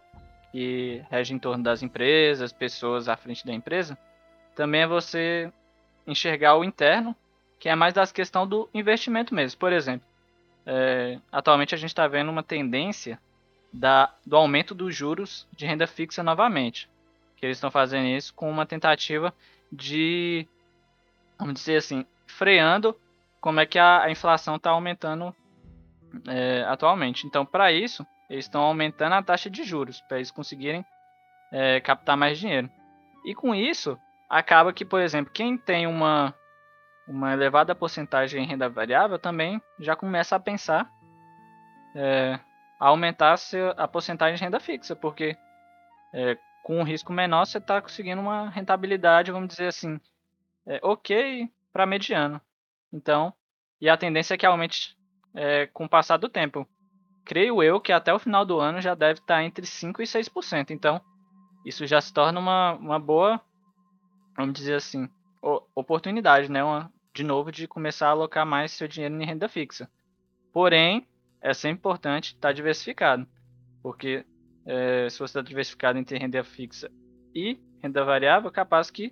[0.51, 3.97] que rege em torno das empresas, pessoas à frente da empresa,
[4.55, 5.51] também é você
[6.05, 7.15] enxergar o interno,
[7.59, 9.59] que é mais das questão do investimento mesmo.
[9.59, 10.07] Por exemplo,
[10.63, 13.19] é, atualmente a gente está vendo uma tendência
[13.73, 16.87] da, do aumento dos juros de renda fixa novamente.
[17.39, 19.33] Que eles estão fazendo isso com uma tentativa
[19.71, 20.45] de,
[21.37, 22.95] vamos dizer assim, freando
[23.39, 25.33] como é que a, a inflação está aumentando
[26.27, 27.25] é, atualmente.
[27.25, 30.85] Então, para isso, eles estão aumentando a taxa de juros para eles conseguirem
[31.51, 32.69] é, captar mais dinheiro.
[33.23, 33.97] E com isso,
[34.29, 36.33] acaba que, por exemplo, quem tem uma,
[37.07, 40.89] uma elevada porcentagem em renda variável também já começa a pensar
[41.95, 42.39] é,
[42.79, 43.35] a aumentar
[43.77, 45.37] a porcentagem de renda fixa, porque
[46.13, 49.99] é, com um risco menor você está conseguindo uma rentabilidade, vamos dizer assim,
[50.65, 52.41] é, ok para mediano.
[52.91, 53.33] Então,
[53.79, 54.97] e a tendência é que aumente
[55.33, 56.67] é, com o passar do tempo
[57.29, 60.71] creio eu que até o final do ano já deve estar entre 5% e 6%.
[60.71, 60.99] Então,
[61.63, 63.39] isso já se torna uma, uma boa,
[64.35, 65.07] vamos dizer assim,
[65.75, 66.63] oportunidade, né?
[66.63, 69.87] Uma, de novo, de começar a alocar mais seu dinheiro em renda fixa.
[70.51, 71.07] Porém,
[71.39, 73.27] é sempre importante estar diversificado,
[73.83, 74.25] porque
[74.69, 76.91] é, se você está diversificado entre renda fixa
[77.33, 79.11] e renda variável, capaz que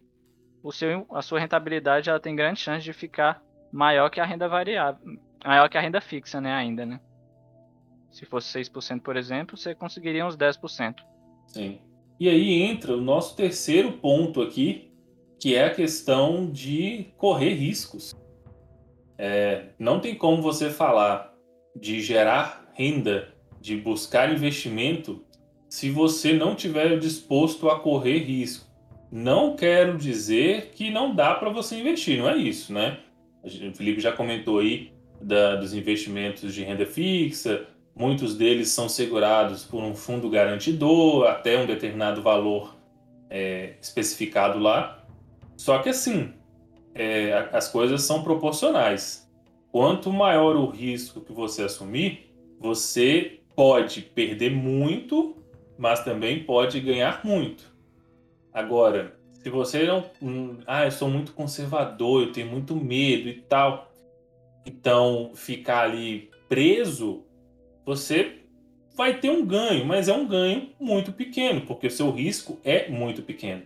[0.61, 4.47] o seu, a sua rentabilidade ela tem grande chance de ficar maior que a renda
[4.47, 5.01] variável,
[5.43, 6.99] maior que a renda fixa, né, ainda, né?
[8.11, 10.95] Se fosse 6%, por exemplo, você conseguiria uns 10%.
[11.47, 11.79] Sim.
[12.19, 14.91] E aí entra o nosso terceiro ponto aqui,
[15.39, 18.13] que é a questão de correr riscos.
[19.17, 21.33] É, não tem como você falar
[21.75, 25.25] de gerar renda, de buscar investimento,
[25.77, 28.65] se você não tiver disposto a correr risco.
[29.11, 32.97] Não quero dizer que não dá para você investir, não é isso, né?
[33.43, 37.67] O Felipe já comentou aí da, dos investimentos de renda fixa,
[37.99, 42.75] Muitos deles são segurados por um fundo garantidor, até um determinado valor
[43.27, 45.03] é, especificado lá.
[45.55, 46.31] Só que assim,
[46.93, 49.27] é, as coisas são proporcionais.
[49.71, 55.35] Quanto maior o risco que você assumir, você pode perder muito,
[55.77, 57.63] mas também pode ganhar muito.
[58.53, 60.03] Agora, se você não.
[60.21, 63.91] Hum, ah, eu sou muito conservador, eu tenho muito medo e tal.
[64.65, 67.23] Então, ficar ali preso
[67.85, 68.39] você
[68.97, 72.89] vai ter um ganho, mas é um ganho muito pequeno, porque o seu risco é
[72.89, 73.61] muito pequeno.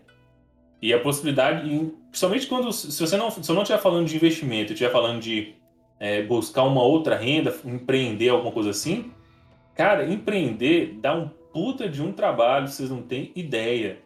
[0.79, 1.67] E a possibilidade,
[2.09, 5.55] principalmente quando, se você não, se eu não estiver falando de investimento, estiver falando de
[5.99, 9.11] é, buscar uma outra renda, empreender alguma coisa assim,
[9.73, 13.99] cara, empreender dá um puta de um trabalho, vocês não têm ideia.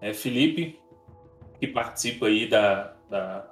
[0.00, 0.80] É, Felipe
[1.60, 3.46] que participa aí da, da,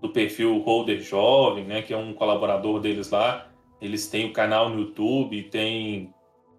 [0.00, 3.48] do perfil Holder Jovem, né, que é um colaborador deles lá.
[3.80, 6.14] Eles têm o canal no YouTube, tem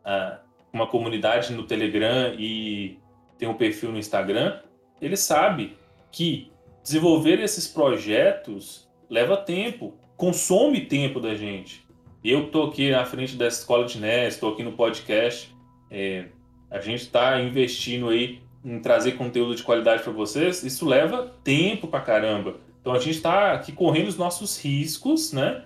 [0.06, 0.38] uh,
[0.72, 3.00] uma comunidade no Telegram e
[3.38, 4.60] tem um perfil no Instagram.
[5.02, 5.76] Ele sabe
[6.12, 6.52] que
[6.84, 11.84] desenvolver esses projetos leva tempo, consome tempo da gente.
[12.24, 15.51] Eu estou aqui na frente da escola de NES, estou aqui no podcast.
[15.92, 16.28] É,
[16.70, 20.64] a gente está investindo aí em trazer conteúdo de qualidade para vocês.
[20.64, 22.56] Isso leva tempo para caramba.
[22.80, 25.66] Então a gente está aqui correndo os nossos riscos, né?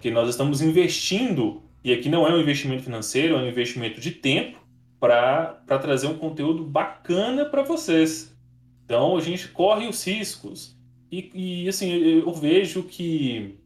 [0.00, 4.10] Que nós estamos investindo, e aqui não é um investimento financeiro, é um investimento de
[4.10, 4.58] tempo
[4.98, 8.34] para trazer um conteúdo bacana para vocês.
[8.84, 10.76] Então a gente corre os riscos.
[11.12, 13.56] E, e assim, eu vejo que,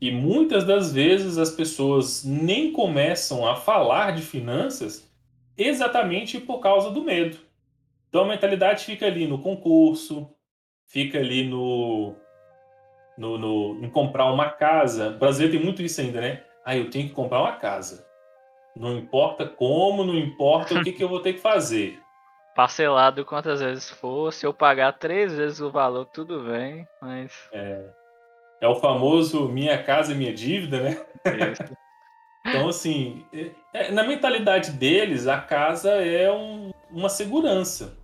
[0.00, 5.08] que muitas das vezes as pessoas nem começam a falar de finanças
[5.56, 7.38] exatamente por causa do medo.
[8.08, 10.30] Então a mentalidade fica ali no concurso,
[10.86, 12.14] fica ali no,
[13.18, 15.10] no, no, em comprar uma casa.
[15.10, 16.44] O brasileiro tem muito isso ainda, né?
[16.64, 18.06] Ah, eu tenho que comprar uma casa.
[18.76, 22.00] Não importa como, não importa o que, que eu vou ter que fazer.
[22.54, 27.32] Parcelado quantas vezes for, se eu pagar três vezes o valor, tudo bem, mas.
[27.52, 27.84] É,
[28.60, 31.04] é o famoso minha casa e minha dívida, né?
[31.50, 31.76] Isso.
[32.46, 37.96] Então, assim, é, é, na mentalidade deles, a casa é um, uma segurança.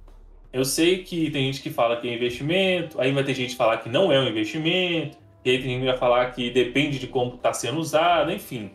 [0.52, 3.56] Eu sei que tem gente que fala que é investimento, aí vai ter gente que
[3.56, 6.98] falar que não é um investimento, e aí tem gente que vai falar que depende
[6.98, 8.72] de como está sendo usado, enfim.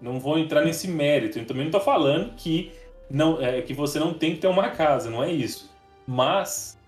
[0.00, 1.38] Não vou entrar nesse mérito.
[1.38, 2.70] Eu também não estou falando que,
[3.10, 5.74] não, é, que você não tem que ter uma casa, não é isso.
[6.06, 6.78] Mas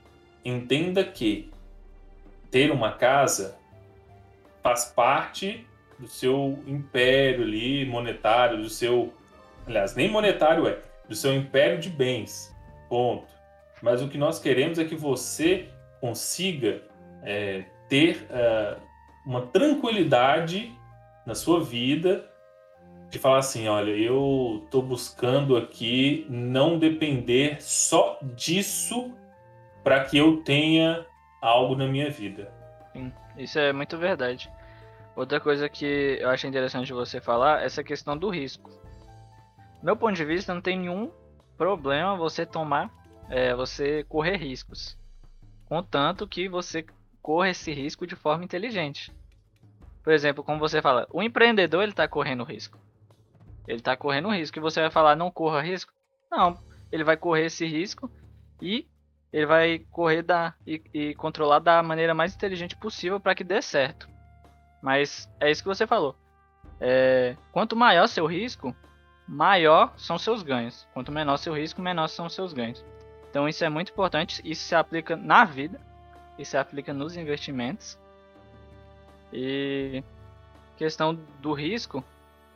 [0.44, 1.50] entenda que
[2.50, 3.58] ter uma casa
[4.62, 5.66] faz parte
[5.98, 9.12] do seu império ali, monetário, do seu.
[9.66, 10.78] Aliás, nem monetário é,
[11.08, 12.54] do seu império de bens.
[12.88, 13.26] Ponto.
[13.82, 15.68] Mas o que nós queremos é que você
[16.00, 16.82] consiga
[17.22, 18.80] é, ter uh,
[19.26, 20.72] uma tranquilidade
[21.26, 22.28] na sua vida
[23.10, 29.12] de falar assim, olha, eu estou buscando aqui não depender só disso
[29.82, 31.06] para que eu tenha
[31.40, 32.52] algo na minha vida.
[32.92, 34.50] Sim, isso é muito verdade.
[35.18, 38.70] Outra coisa que eu acho interessante você falar é essa questão do risco.
[39.82, 41.10] meu ponto de vista, não tem nenhum
[41.56, 42.88] problema você tomar
[43.28, 44.96] é você correr riscos.
[45.66, 46.86] Contanto que você
[47.20, 49.12] corra esse risco de forma inteligente.
[50.04, 52.78] Por exemplo, como você fala, o empreendedor ele está correndo risco.
[53.66, 55.92] Ele está correndo risco e você vai falar não corra risco?
[56.30, 56.56] Não,
[56.92, 58.08] ele vai correr esse risco
[58.62, 58.86] e
[59.32, 63.60] ele vai correr da, e, e controlar da maneira mais inteligente possível para que dê
[63.60, 64.08] certo.
[64.82, 66.14] Mas é isso que você falou.
[66.80, 68.74] É, quanto maior seu risco,
[69.26, 70.86] maior são seus ganhos.
[70.94, 72.84] Quanto menor seu risco, menor são seus ganhos.
[73.30, 75.80] Então isso é muito importante, isso se aplica na vida,
[76.38, 77.98] isso se aplica nos investimentos.
[79.32, 80.02] E
[80.76, 82.02] questão do risco,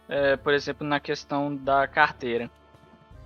[0.08, 2.50] é, por exemplo, na questão da carteira.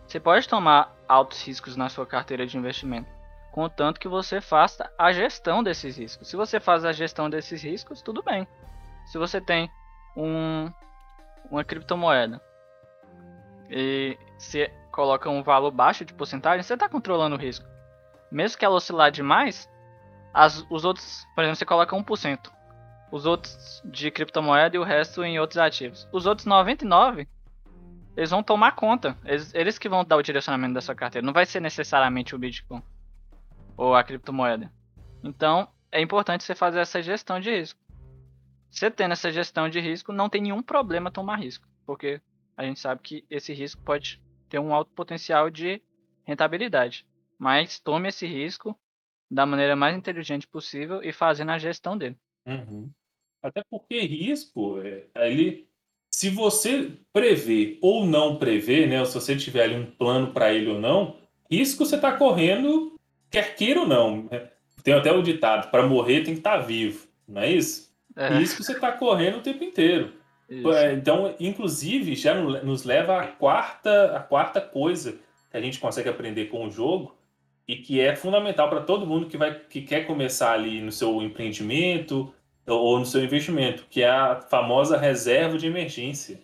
[0.07, 3.09] Você pode tomar altos riscos na sua carteira de investimento,
[3.53, 6.29] contanto que você faça a gestão desses riscos.
[6.29, 8.47] Se você faz a gestão desses riscos, tudo bem.
[9.07, 9.71] Se você tem
[10.17, 10.71] um,
[11.51, 12.41] uma criptomoeda
[13.71, 17.67] e se coloca um valor baixo de porcentagem, você está controlando o risco.
[18.31, 19.71] Mesmo que ela oscilar demais,
[20.35, 22.51] as, os outros, por exemplo, você coloca 1%.
[23.13, 26.09] Os outros de criptomoeda e o resto em outros ativos.
[26.13, 27.29] Os outros 99,
[28.17, 29.17] eles vão tomar conta.
[29.25, 31.25] Eles, eles que vão dar o direcionamento da sua carteira.
[31.25, 32.83] Não vai ser necessariamente o Bitcoin
[33.77, 34.73] ou a criptomoeda.
[35.23, 37.86] Então, é importante você fazer essa gestão de risco.
[38.77, 42.21] Você tendo essa gestão de risco, não tem nenhum problema tomar risco, porque
[42.55, 44.21] a gente sabe que esse risco pode
[44.51, 45.81] ter um alto potencial de
[46.25, 47.07] rentabilidade.
[47.39, 48.79] Mas tome esse risco
[49.31, 52.19] da maneira mais inteligente possível e fazendo a gestão dele.
[52.47, 52.91] Uhum.
[53.43, 55.67] Até porque risco, é, ele,
[56.11, 60.53] se você prever ou não prever, né, ou se você tiver ali um plano para
[60.53, 61.19] ele ou não,
[61.51, 62.95] risco você está correndo,
[63.31, 64.25] quer queira ou não.
[64.25, 64.51] Né?
[64.83, 67.86] Tem até o ditado: para morrer tem que estar tá vivo, não é isso?
[68.17, 68.39] É.
[68.39, 70.15] Risco você está correndo o tempo inteiro.
[70.49, 70.73] Isso.
[70.73, 75.19] É, então, inclusive, já nos leva à quarta, à quarta coisa
[75.51, 77.17] que a gente consegue aprender com o jogo
[77.67, 81.21] e que é fundamental para todo mundo que, vai, que quer começar ali no seu
[81.21, 82.33] empreendimento
[82.67, 86.41] ou no seu investimento, que é a famosa reserva de emergência.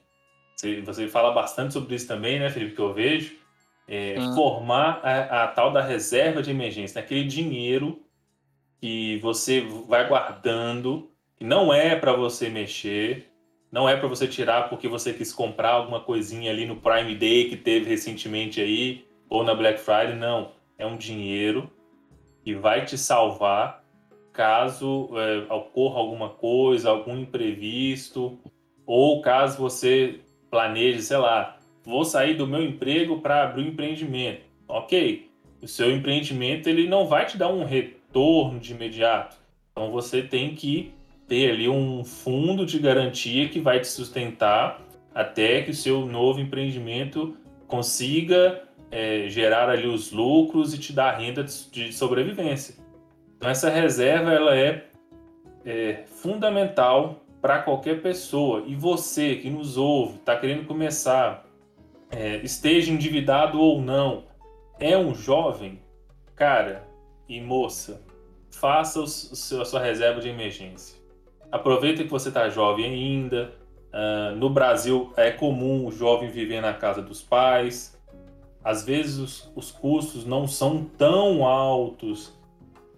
[0.56, 3.40] Você, você fala bastante sobre isso também, né, Felipe, que eu vejo.
[3.88, 7.04] É, formar a, a, tal da reserva de emergência, né?
[7.04, 8.00] aquele dinheiro
[8.80, 11.11] que você vai guardando,
[11.42, 13.26] não é para você mexer,
[13.70, 17.48] não é para você tirar porque você quis comprar alguma coisinha ali no Prime Day
[17.48, 20.14] que teve recentemente aí, ou na Black Friday.
[20.14, 20.52] Não.
[20.78, 21.70] É um dinheiro
[22.44, 23.82] que vai te salvar
[24.32, 28.38] caso é, ocorra alguma coisa, algum imprevisto,
[28.86, 30.20] ou caso você
[30.50, 34.42] planeje, sei lá, vou sair do meu emprego para abrir um empreendimento.
[34.66, 39.36] Ok, o seu empreendimento ele não vai te dar um retorno de imediato.
[39.70, 40.92] Então você tem que
[41.32, 44.82] ter ali um fundo de garantia que vai te sustentar
[45.14, 47.34] até que o seu novo empreendimento
[47.66, 52.74] consiga é, gerar ali os lucros e te dar renda de sobrevivência.
[53.38, 54.84] Então essa reserva ela é,
[55.64, 58.64] é fundamental para qualquer pessoa.
[58.66, 61.46] E você que nos ouve, está querendo começar,
[62.10, 64.24] é, esteja endividado ou não,
[64.78, 65.80] é um jovem,
[66.36, 66.86] cara
[67.26, 68.02] e moça,
[68.50, 71.00] faça o, o, a sua reserva de emergência.
[71.52, 73.52] Aproveita que você está jovem ainda.
[73.92, 78.00] Uh, no Brasil é comum o jovem viver na casa dos pais.
[78.64, 82.32] Às vezes os, os custos não são tão altos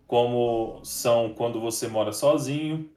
[0.06, 2.88] como são quando você mora sozinho.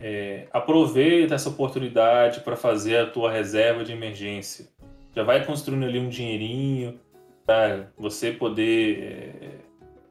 [0.00, 4.68] É, aproveita essa oportunidade para fazer a tua reserva de emergência.
[5.14, 6.98] Já vai construindo ali um dinheirinho
[7.44, 9.50] para você poder é,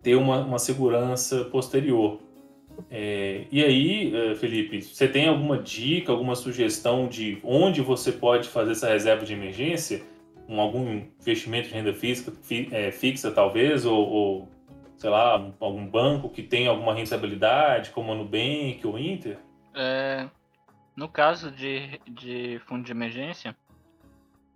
[0.03, 2.19] ter uma, uma segurança posterior.
[2.89, 8.47] É, e aí, é, Felipe, você tem alguma dica, alguma sugestão de onde você pode
[8.49, 10.03] fazer essa reserva de emergência?
[10.47, 14.49] Um, algum investimento de renda física, fi, é, fixa, talvez, ou, ou,
[14.97, 19.37] sei lá, algum banco que tem alguma rentabilidade, como a Nubank ou Inter?
[19.75, 20.29] É,
[20.95, 23.55] no caso de, de fundo de emergência,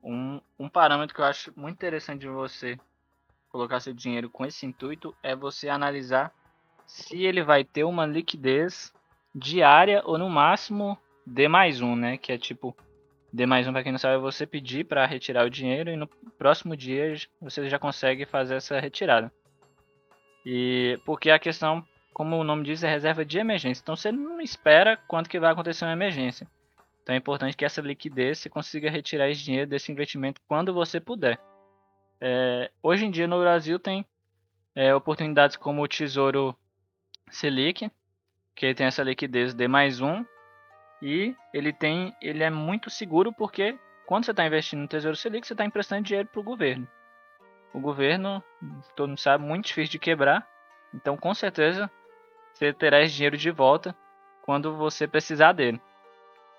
[0.03, 2.79] um, um parâmetro que eu acho muito interessante de você
[3.49, 6.33] colocar seu dinheiro com esse intuito é você analisar
[6.91, 8.93] se ele vai ter uma liquidez
[9.33, 12.17] diária ou no máximo D mais um, né?
[12.17, 12.75] Que é tipo,
[13.31, 15.95] D mais um, para quem não sabe, é você pedir para retirar o dinheiro e
[15.95, 16.07] no
[16.37, 19.31] próximo dia você já consegue fazer essa retirada.
[20.45, 23.81] E porque a questão como o nome diz, é reserva de emergência.
[23.81, 26.45] Então você não espera quanto que vai acontecer uma emergência.
[27.01, 30.99] Então é importante que essa liquidez você consiga retirar esse dinheiro desse investimento quando você
[30.99, 31.39] puder.
[32.19, 34.05] É, hoje em dia no Brasil tem
[34.75, 36.55] é, oportunidades como o Tesouro
[37.31, 37.89] Selic,
[38.55, 40.23] que tem essa liquidez de mais um,
[41.01, 45.47] e ele tem, ele é muito seguro porque quando você está investindo no Tesouro Selic,
[45.47, 46.87] você está emprestando dinheiro para o governo.
[47.73, 48.43] O governo,
[48.95, 50.45] todo mundo sabe, muito difícil de quebrar,
[50.93, 51.89] então com certeza
[52.53, 53.95] você terá esse dinheiro de volta
[54.43, 55.81] quando você precisar dele.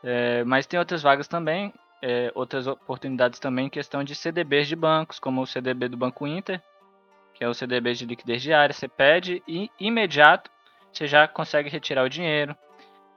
[0.02, 5.20] É, mas tem outras vagas também, é, outras oportunidades também questão de CDBs de bancos,
[5.20, 6.60] como o CDB do Banco Inter,
[7.34, 8.72] que é o CDB de liquidez diária.
[8.72, 10.50] Você pede e imediato
[10.93, 12.56] você já consegue retirar o dinheiro.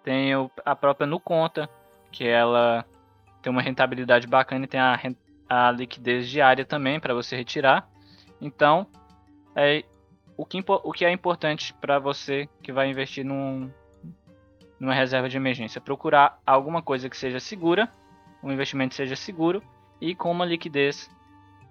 [0.04, 0.32] Tem
[0.64, 1.70] a própria Nuconta,
[2.12, 2.86] que ela
[3.42, 5.00] tem uma rentabilidade bacana e tem a,
[5.50, 7.88] a liquidez diária também para você retirar.
[8.40, 8.88] Então,
[9.56, 9.84] é,
[10.38, 13.72] o que, o que é importante para você que vai investir num,
[14.80, 15.82] numa reserva de emergência?
[15.82, 17.90] Procurar alguma coisa que seja segura,
[18.44, 19.62] um investimento seja seguro
[20.00, 21.10] e com uma liquidez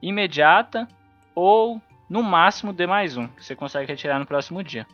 [0.02, 0.88] imediata
[1.34, 4.86] ou no máximo de mais um, que você consegue retirar no próximo dia.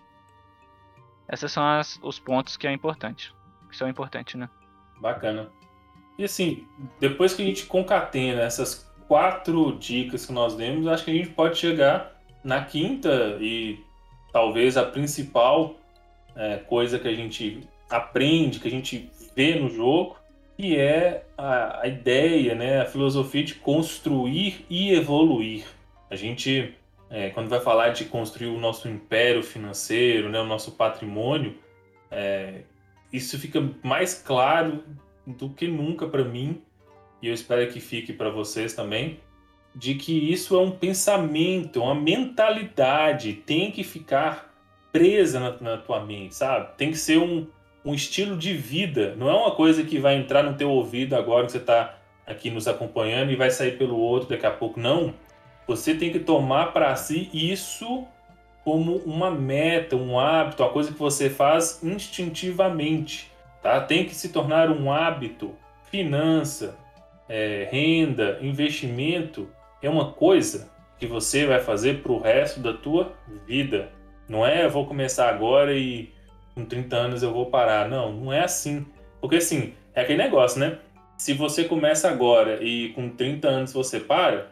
[1.33, 3.35] Esses são as, os pontos que é importante,
[3.69, 4.49] que são importantes, né?
[5.01, 5.49] Bacana.
[6.19, 6.67] E assim,
[6.99, 11.31] depois que a gente concatena essas quatro dicas que nós demos, acho que a gente
[11.31, 13.79] pode chegar na quinta, e
[14.33, 15.77] talvez a principal
[16.37, 20.17] é, coisa que a gente aprende, que a gente vê no jogo,
[20.57, 25.65] que é a, a ideia, né, a filosofia de construir e evoluir.
[26.11, 26.75] A gente,
[27.11, 31.59] é, quando vai falar de construir o nosso império financeiro, né, o nosso patrimônio,
[32.09, 32.63] é,
[33.13, 34.85] isso fica mais claro
[35.27, 36.63] do que nunca para mim,
[37.21, 39.19] e eu espero que fique para vocês também,
[39.75, 44.55] de que isso é um pensamento, uma mentalidade, tem que ficar
[44.93, 46.77] presa na, na, tua mente, sabe?
[46.77, 47.47] Tem que ser um,
[47.85, 51.47] um estilo de vida, não é uma coisa que vai entrar no teu ouvido agora
[51.47, 55.15] que você está aqui nos acompanhando e vai sair pelo outro daqui a pouco, não.
[55.67, 58.07] Você tem que tomar para si isso
[58.65, 63.31] como uma meta, um hábito, uma coisa que você faz instintivamente,
[63.63, 63.81] tá?
[63.81, 65.55] Tem que se tornar um hábito,
[65.91, 66.77] finança,
[67.29, 69.49] é, renda, investimento
[69.83, 73.15] é uma coisa que você vai fazer para o resto da tua
[73.47, 73.91] vida.
[74.29, 76.13] Não é eu vou começar agora e
[76.55, 77.89] com 30 anos eu vou parar.
[77.89, 78.87] Não, não é assim.
[79.21, 80.79] Porque assim, é aquele negócio, né?
[81.17, 84.49] Se você começa agora e com 30 anos você para,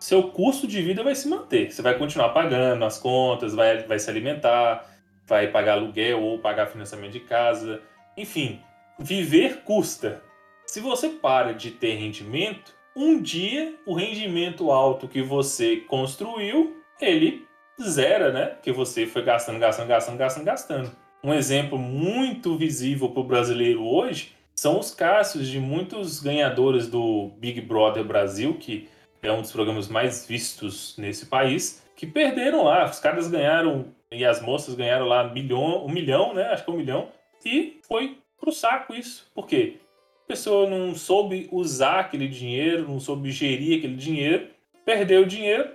[0.00, 1.70] seu custo de vida vai se manter.
[1.70, 4.88] Você vai continuar pagando as contas, vai, vai se alimentar,
[5.26, 7.82] vai pagar aluguel ou pagar financiamento de casa.
[8.16, 8.60] Enfim,
[8.98, 10.22] viver custa.
[10.66, 17.46] Se você para de ter rendimento, um dia o rendimento alto que você construiu, ele
[17.80, 18.56] zera, né?
[18.62, 20.90] Que você foi gastando, gastando, gastando, gastando, gastando.
[21.22, 27.30] um exemplo muito visível para o brasileiro hoje são os casos de muitos ganhadores do
[27.38, 28.88] Big Brother Brasil, que
[29.22, 32.84] é um dos programas mais vistos nesse país, que perderam lá.
[32.84, 36.44] Os caras ganharam e as moças ganharam lá um milhão, um milhão, né?
[36.44, 37.08] Acho que um milhão.
[37.44, 39.30] E foi pro saco isso.
[39.34, 39.76] Por quê?
[40.24, 44.48] A pessoa não soube usar aquele dinheiro, não soube gerir aquele dinheiro,
[44.84, 45.70] perdeu o dinheiro,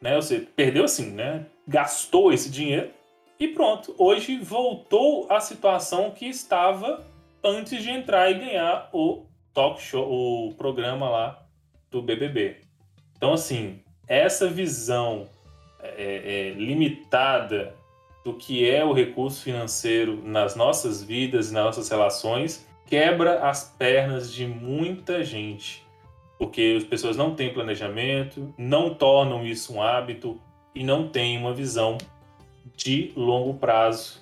[0.00, 0.16] né?
[0.16, 1.46] Ou seja, perdeu assim, né?
[1.66, 2.90] Gastou esse dinheiro
[3.38, 3.94] e pronto.
[3.98, 7.06] Hoje voltou à situação que estava
[7.44, 11.46] antes de entrar e ganhar o talk show, o programa lá
[11.90, 12.65] do BBB.
[13.16, 15.28] Então, assim, essa visão
[15.80, 17.74] é, é, limitada
[18.24, 24.32] do que é o recurso financeiro nas nossas vidas, nas nossas relações, quebra as pernas
[24.32, 25.86] de muita gente.
[26.38, 30.40] Porque as pessoas não têm planejamento, não tornam isso um hábito
[30.74, 31.96] e não têm uma visão
[32.76, 34.20] de longo prazo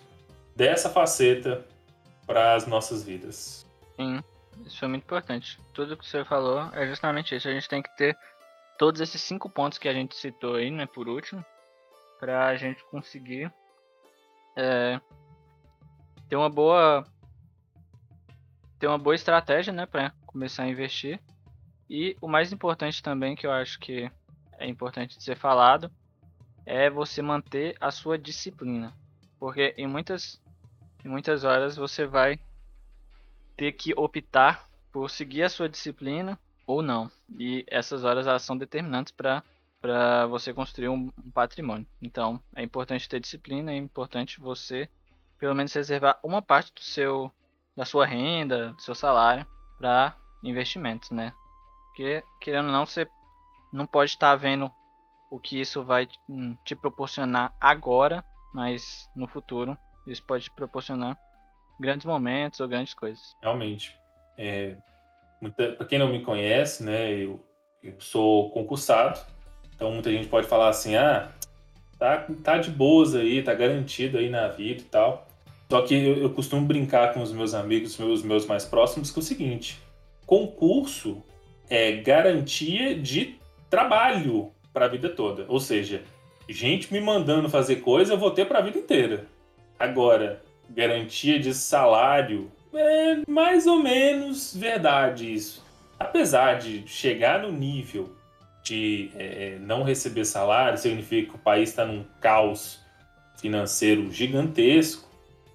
[0.55, 1.67] dessa faceta
[2.27, 3.67] para as nossas vidas.
[3.97, 4.23] Sim,
[4.65, 5.59] isso é muito importante.
[5.73, 7.49] Tudo que você falou é justamente isso.
[7.49, 8.17] A gente tem que ter
[8.79, 11.45] todos esses cinco pontos que a gente citou aí, né, por último,
[12.19, 13.53] para a gente conseguir
[14.57, 15.01] é,
[16.29, 17.05] ter uma boa
[18.79, 21.21] ter uma boa estratégia, né, para começar a investir.
[21.89, 24.11] E o mais importante também que eu acho que
[24.59, 25.91] é importante de ser falado
[26.67, 28.93] é você manter a sua disciplina,
[29.39, 30.43] porque em muitas
[31.05, 32.39] em muitas horas você vai
[33.57, 37.11] ter que optar por seguir a sua disciplina ou não.
[37.39, 39.43] E essas horas elas são determinantes para
[39.81, 41.87] para você construir um, um, patrimônio.
[42.01, 44.89] Então, é importante ter disciplina, é importante você
[45.39, 47.31] pelo menos reservar uma parte do seu
[47.77, 49.47] da sua renda, do seu salário
[49.77, 51.35] para investimentos, né?
[51.89, 53.07] Porque querendo ou não, você
[53.71, 54.73] não pode estar vendo
[55.31, 58.25] o que isso vai hum, te proporcionar agora,
[58.55, 59.77] mas no futuro
[60.07, 61.19] isso pode te proporcionar
[61.79, 63.37] grandes momentos ou grandes coisas.
[63.43, 63.99] Realmente.
[64.39, 64.77] É,
[65.51, 67.41] para quem não me conhece, né, eu,
[67.83, 69.21] eu sou concursado,
[69.75, 71.31] então muita gente pode falar assim, ah,
[71.99, 75.27] tá, tá de boas aí, tá garantido aí na vida e tal.
[75.71, 79.19] Só que eu, eu costumo brincar com os meus amigos, os meus mais próximos, que
[79.19, 79.81] é o seguinte:
[80.27, 81.23] concurso
[81.69, 83.39] é garantia de
[83.71, 85.47] trabalho para a vida toda.
[85.49, 86.03] Ou seja,
[86.49, 89.27] gente me mandando fazer coisa, eu vou ter para a vida inteira.
[89.79, 95.65] Agora, garantia de salário é mais ou menos verdade isso.
[95.99, 98.15] Apesar de chegar no nível
[98.63, 102.81] de é, não receber salário, significa que o país está num caos
[103.37, 105.09] financeiro gigantesco,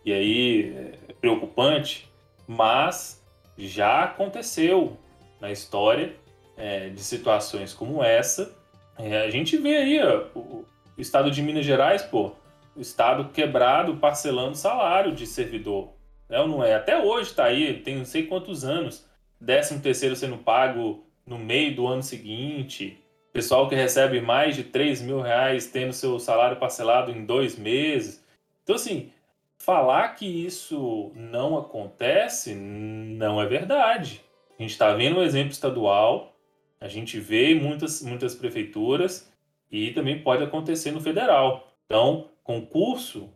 [0.05, 0.73] e aí
[1.09, 2.09] é preocupante,
[2.47, 3.23] mas
[3.57, 4.97] já aconteceu
[5.41, 6.15] na história
[6.55, 8.55] é, de situações como essa.
[8.97, 10.65] É, a gente vê aí ó, o,
[10.97, 12.33] o estado de Minas Gerais, pô,
[12.75, 15.89] o Estado quebrado parcelando salário de servidor.
[16.29, 16.75] Né, não é?
[16.75, 19.05] Até hoje está aí, tem não sei quantos anos,
[19.43, 23.03] 13 terceiro sendo pago no meio do ano seguinte,
[23.33, 28.23] pessoal que recebe mais de 3 mil reais tendo seu salário parcelado em dois meses.
[28.63, 29.11] Então, assim,
[29.57, 34.21] falar que isso não acontece não é verdade.
[34.57, 36.35] A gente está vendo um exemplo estadual,
[36.81, 39.31] a gente vê muitas, muitas prefeituras
[39.71, 41.71] e também pode acontecer no federal.
[41.85, 43.29] Então, concurso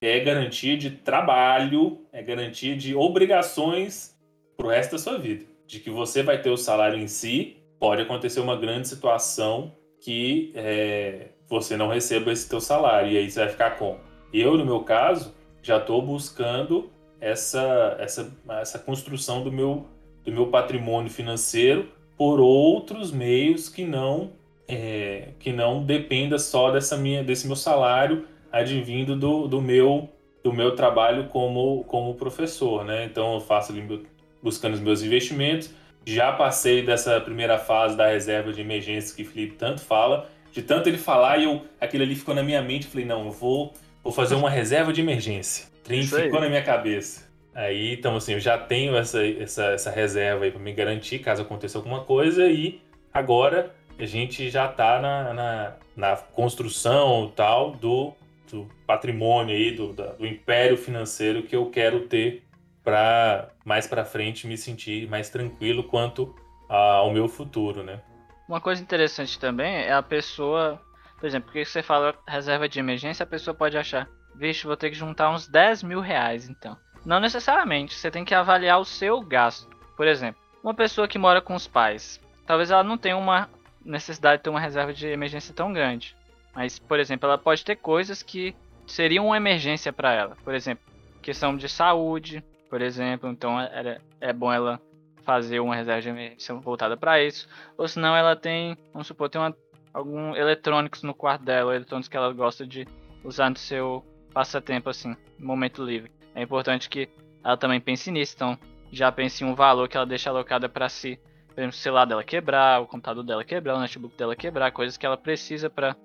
[0.00, 4.16] é garantia de trabalho, é garantia de obrigações
[4.56, 5.44] para o resto da sua vida.
[5.66, 10.52] De que você vai ter o salário em si, pode acontecer uma grande situação que
[10.54, 13.12] é, você não receba esse teu salário.
[13.12, 13.98] E aí você vai ficar com.
[14.32, 16.90] Eu, no meu caso, já estou buscando
[17.20, 19.86] essa, essa, essa construção do meu,
[20.24, 24.32] do meu patrimônio financeiro por outros meios que não
[24.66, 30.08] é, que não dependa só dessa minha, desse meu salário advindo do, do meu
[30.42, 33.04] do meu trabalho como, como professor, né?
[33.04, 34.06] Então eu faço ali
[34.42, 35.70] buscando os meus investimentos.
[36.04, 40.30] Já passei dessa primeira fase da reserva de emergência que o Felipe tanto fala.
[40.50, 42.86] De tanto ele falar, e eu, aquilo ali ficou na minha mente.
[42.86, 45.66] Falei, não, eu vou, vou fazer uma reserva de emergência.
[45.84, 47.30] Trem ficou na minha cabeça.
[47.54, 51.42] Aí, então, assim, eu já tenho essa, essa, essa reserva aí para me garantir caso
[51.42, 52.48] aconteça alguma coisa.
[52.48, 52.80] E
[53.12, 58.14] agora a gente já está na, na, na construção tal do
[58.50, 62.42] do patrimônio aí, do, do império financeiro que eu quero ter
[62.82, 66.34] para mais para frente me sentir mais tranquilo quanto
[66.68, 68.00] ao meu futuro, né?
[68.48, 70.80] Uma coisa interessante também é a pessoa,
[71.18, 74.90] por exemplo, porque você fala reserva de emergência, a pessoa pode achar, vixe, vou ter
[74.90, 76.76] que juntar uns 10 mil reais então.
[77.04, 79.68] Não necessariamente, você tem que avaliar o seu gasto.
[79.96, 83.48] Por exemplo, uma pessoa que mora com os pais, talvez ela não tenha uma
[83.84, 86.16] necessidade de ter uma reserva de emergência tão grande.
[86.54, 88.54] Mas, por exemplo, ela pode ter coisas que
[88.86, 90.36] seriam uma emergência para ela.
[90.44, 90.84] Por exemplo,
[91.22, 93.30] questão de saúde, por exemplo.
[93.30, 94.80] Então é, é bom ela
[95.22, 97.48] fazer uma reserva de emergência voltada para isso.
[97.76, 99.56] Ou senão ela tem, vamos supor, tem uma,
[99.92, 102.86] algum eletrônicos no quarto dela, eletrônicos que ela gosta de
[103.22, 106.10] usar no seu passatempo, assim, momento livre.
[106.34, 107.08] É importante que
[107.44, 108.58] ela também pense nisso, então
[108.92, 111.18] já pense em um valor que ela deixa alocada para si.
[111.48, 114.96] Por exemplo, o celular dela quebrar, o computador dela quebrar, o notebook dela quebrar, coisas
[114.96, 115.96] que ela precisa para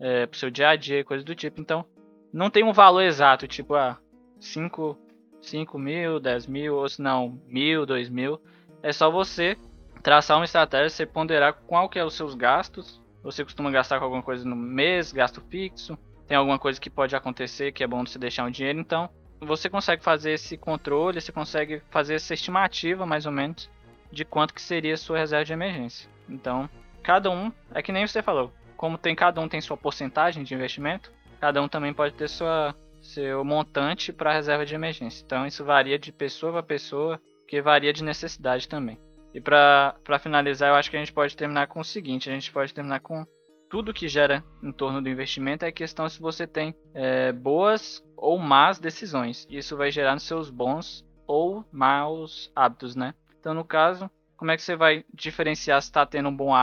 [0.00, 1.60] é, o seu dia a dia, coisas do tipo.
[1.60, 1.84] Então,
[2.32, 3.98] não tem um valor exato, tipo, ah,
[4.40, 4.96] 5
[5.40, 8.40] 5 mil, 10 mil, ou se não, mil, 2 mil.
[8.82, 9.56] É só você
[10.02, 13.00] traçar uma estratégia, você ponderar qual que é os seus gastos.
[13.22, 15.98] Você costuma gastar com alguma coisa no mês, gasto fixo.
[16.26, 18.78] Tem alguma coisa que pode acontecer que é bom você deixar um dinheiro.
[18.78, 19.08] Então,
[19.40, 23.70] você consegue fazer esse controle, você consegue fazer essa estimativa, mais ou menos,
[24.10, 26.08] de quanto que seria a sua reserva de emergência.
[26.28, 26.68] Então,
[27.02, 30.54] cada um, é que nem você falou, como tem cada um tem sua porcentagem de
[30.54, 35.22] investimento, cada um também pode ter sua seu montante para reserva de emergência.
[35.24, 38.98] Então isso varia de pessoa para pessoa, que varia de necessidade também.
[39.34, 42.52] E para finalizar, eu acho que a gente pode terminar com o seguinte: a gente
[42.52, 43.26] pode terminar com
[43.68, 48.38] tudo que gera em torno do investimento é questão se você tem é, boas ou
[48.38, 49.44] más decisões.
[49.50, 53.12] Isso vai gerar nos seus bons ou maus hábitos, né?
[53.38, 56.54] Então, no caso, como é que você vai diferenciar se está tendo um bom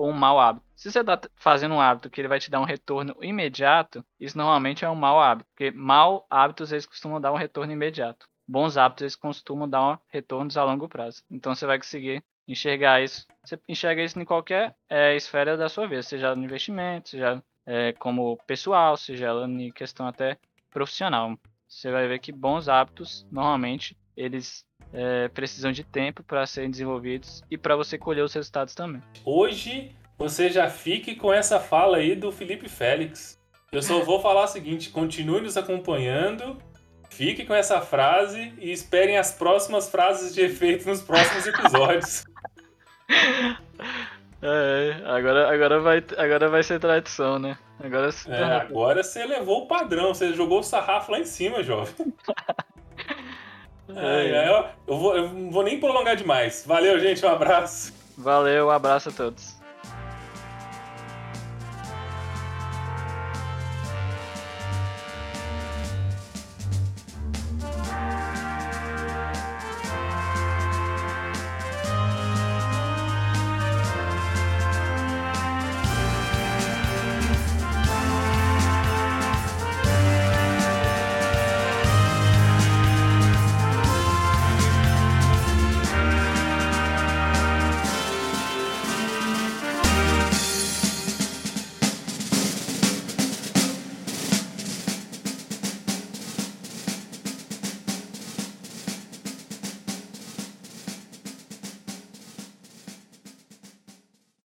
[0.00, 0.64] ou um mau hábito.
[0.74, 4.36] Se você está fazendo um hábito que ele vai te dar um retorno imediato, isso
[4.38, 8.26] normalmente é um mau hábito, porque mau hábitos eles costumam dar um retorno imediato.
[8.48, 11.22] Bons hábitos eles costumam dar retornos a longo prazo.
[11.30, 13.26] Então você vai conseguir enxergar isso.
[13.44, 17.92] Você enxerga isso em qualquer é, esfera da sua vida, seja no investimento, seja é,
[17.92, 20.38] como pessoal, seja ela em questão até
[20.70, 21.38] profissional.
[21.68, 27.42] Você vai ver que bons hábitos normalmente eles é, precisam de tempo para serem desenvolvidos
[27.50, 29.02] e para você colher os resultados também.
[29.24, 33.38] Hoje você já fique com essa fala aí do Felipe Félix.
[33.72, 36.58] Eu só vou falar o seguinte: continue nos acompanhando,
[37.08, 42.24] fique com essa frase e esperem as próximas frases de efeito nos próximos episódios.
[44.42, 47.58] É, agora, agora, vai, agora vai ser tradição, né?
[47.78, 51.94] Agora, é, agora você levou o padrão, você jogou o sarrafo lá em cima, jovem.
[53.96, 56.64] É, eu, eu, vou, eu não vou nem prolongar demais.
[56.66, 57.24] Valeu, gente.
[57.24, 57.92] Um abraço.
[58.16, 59.59] Valeu, um abraço a todos.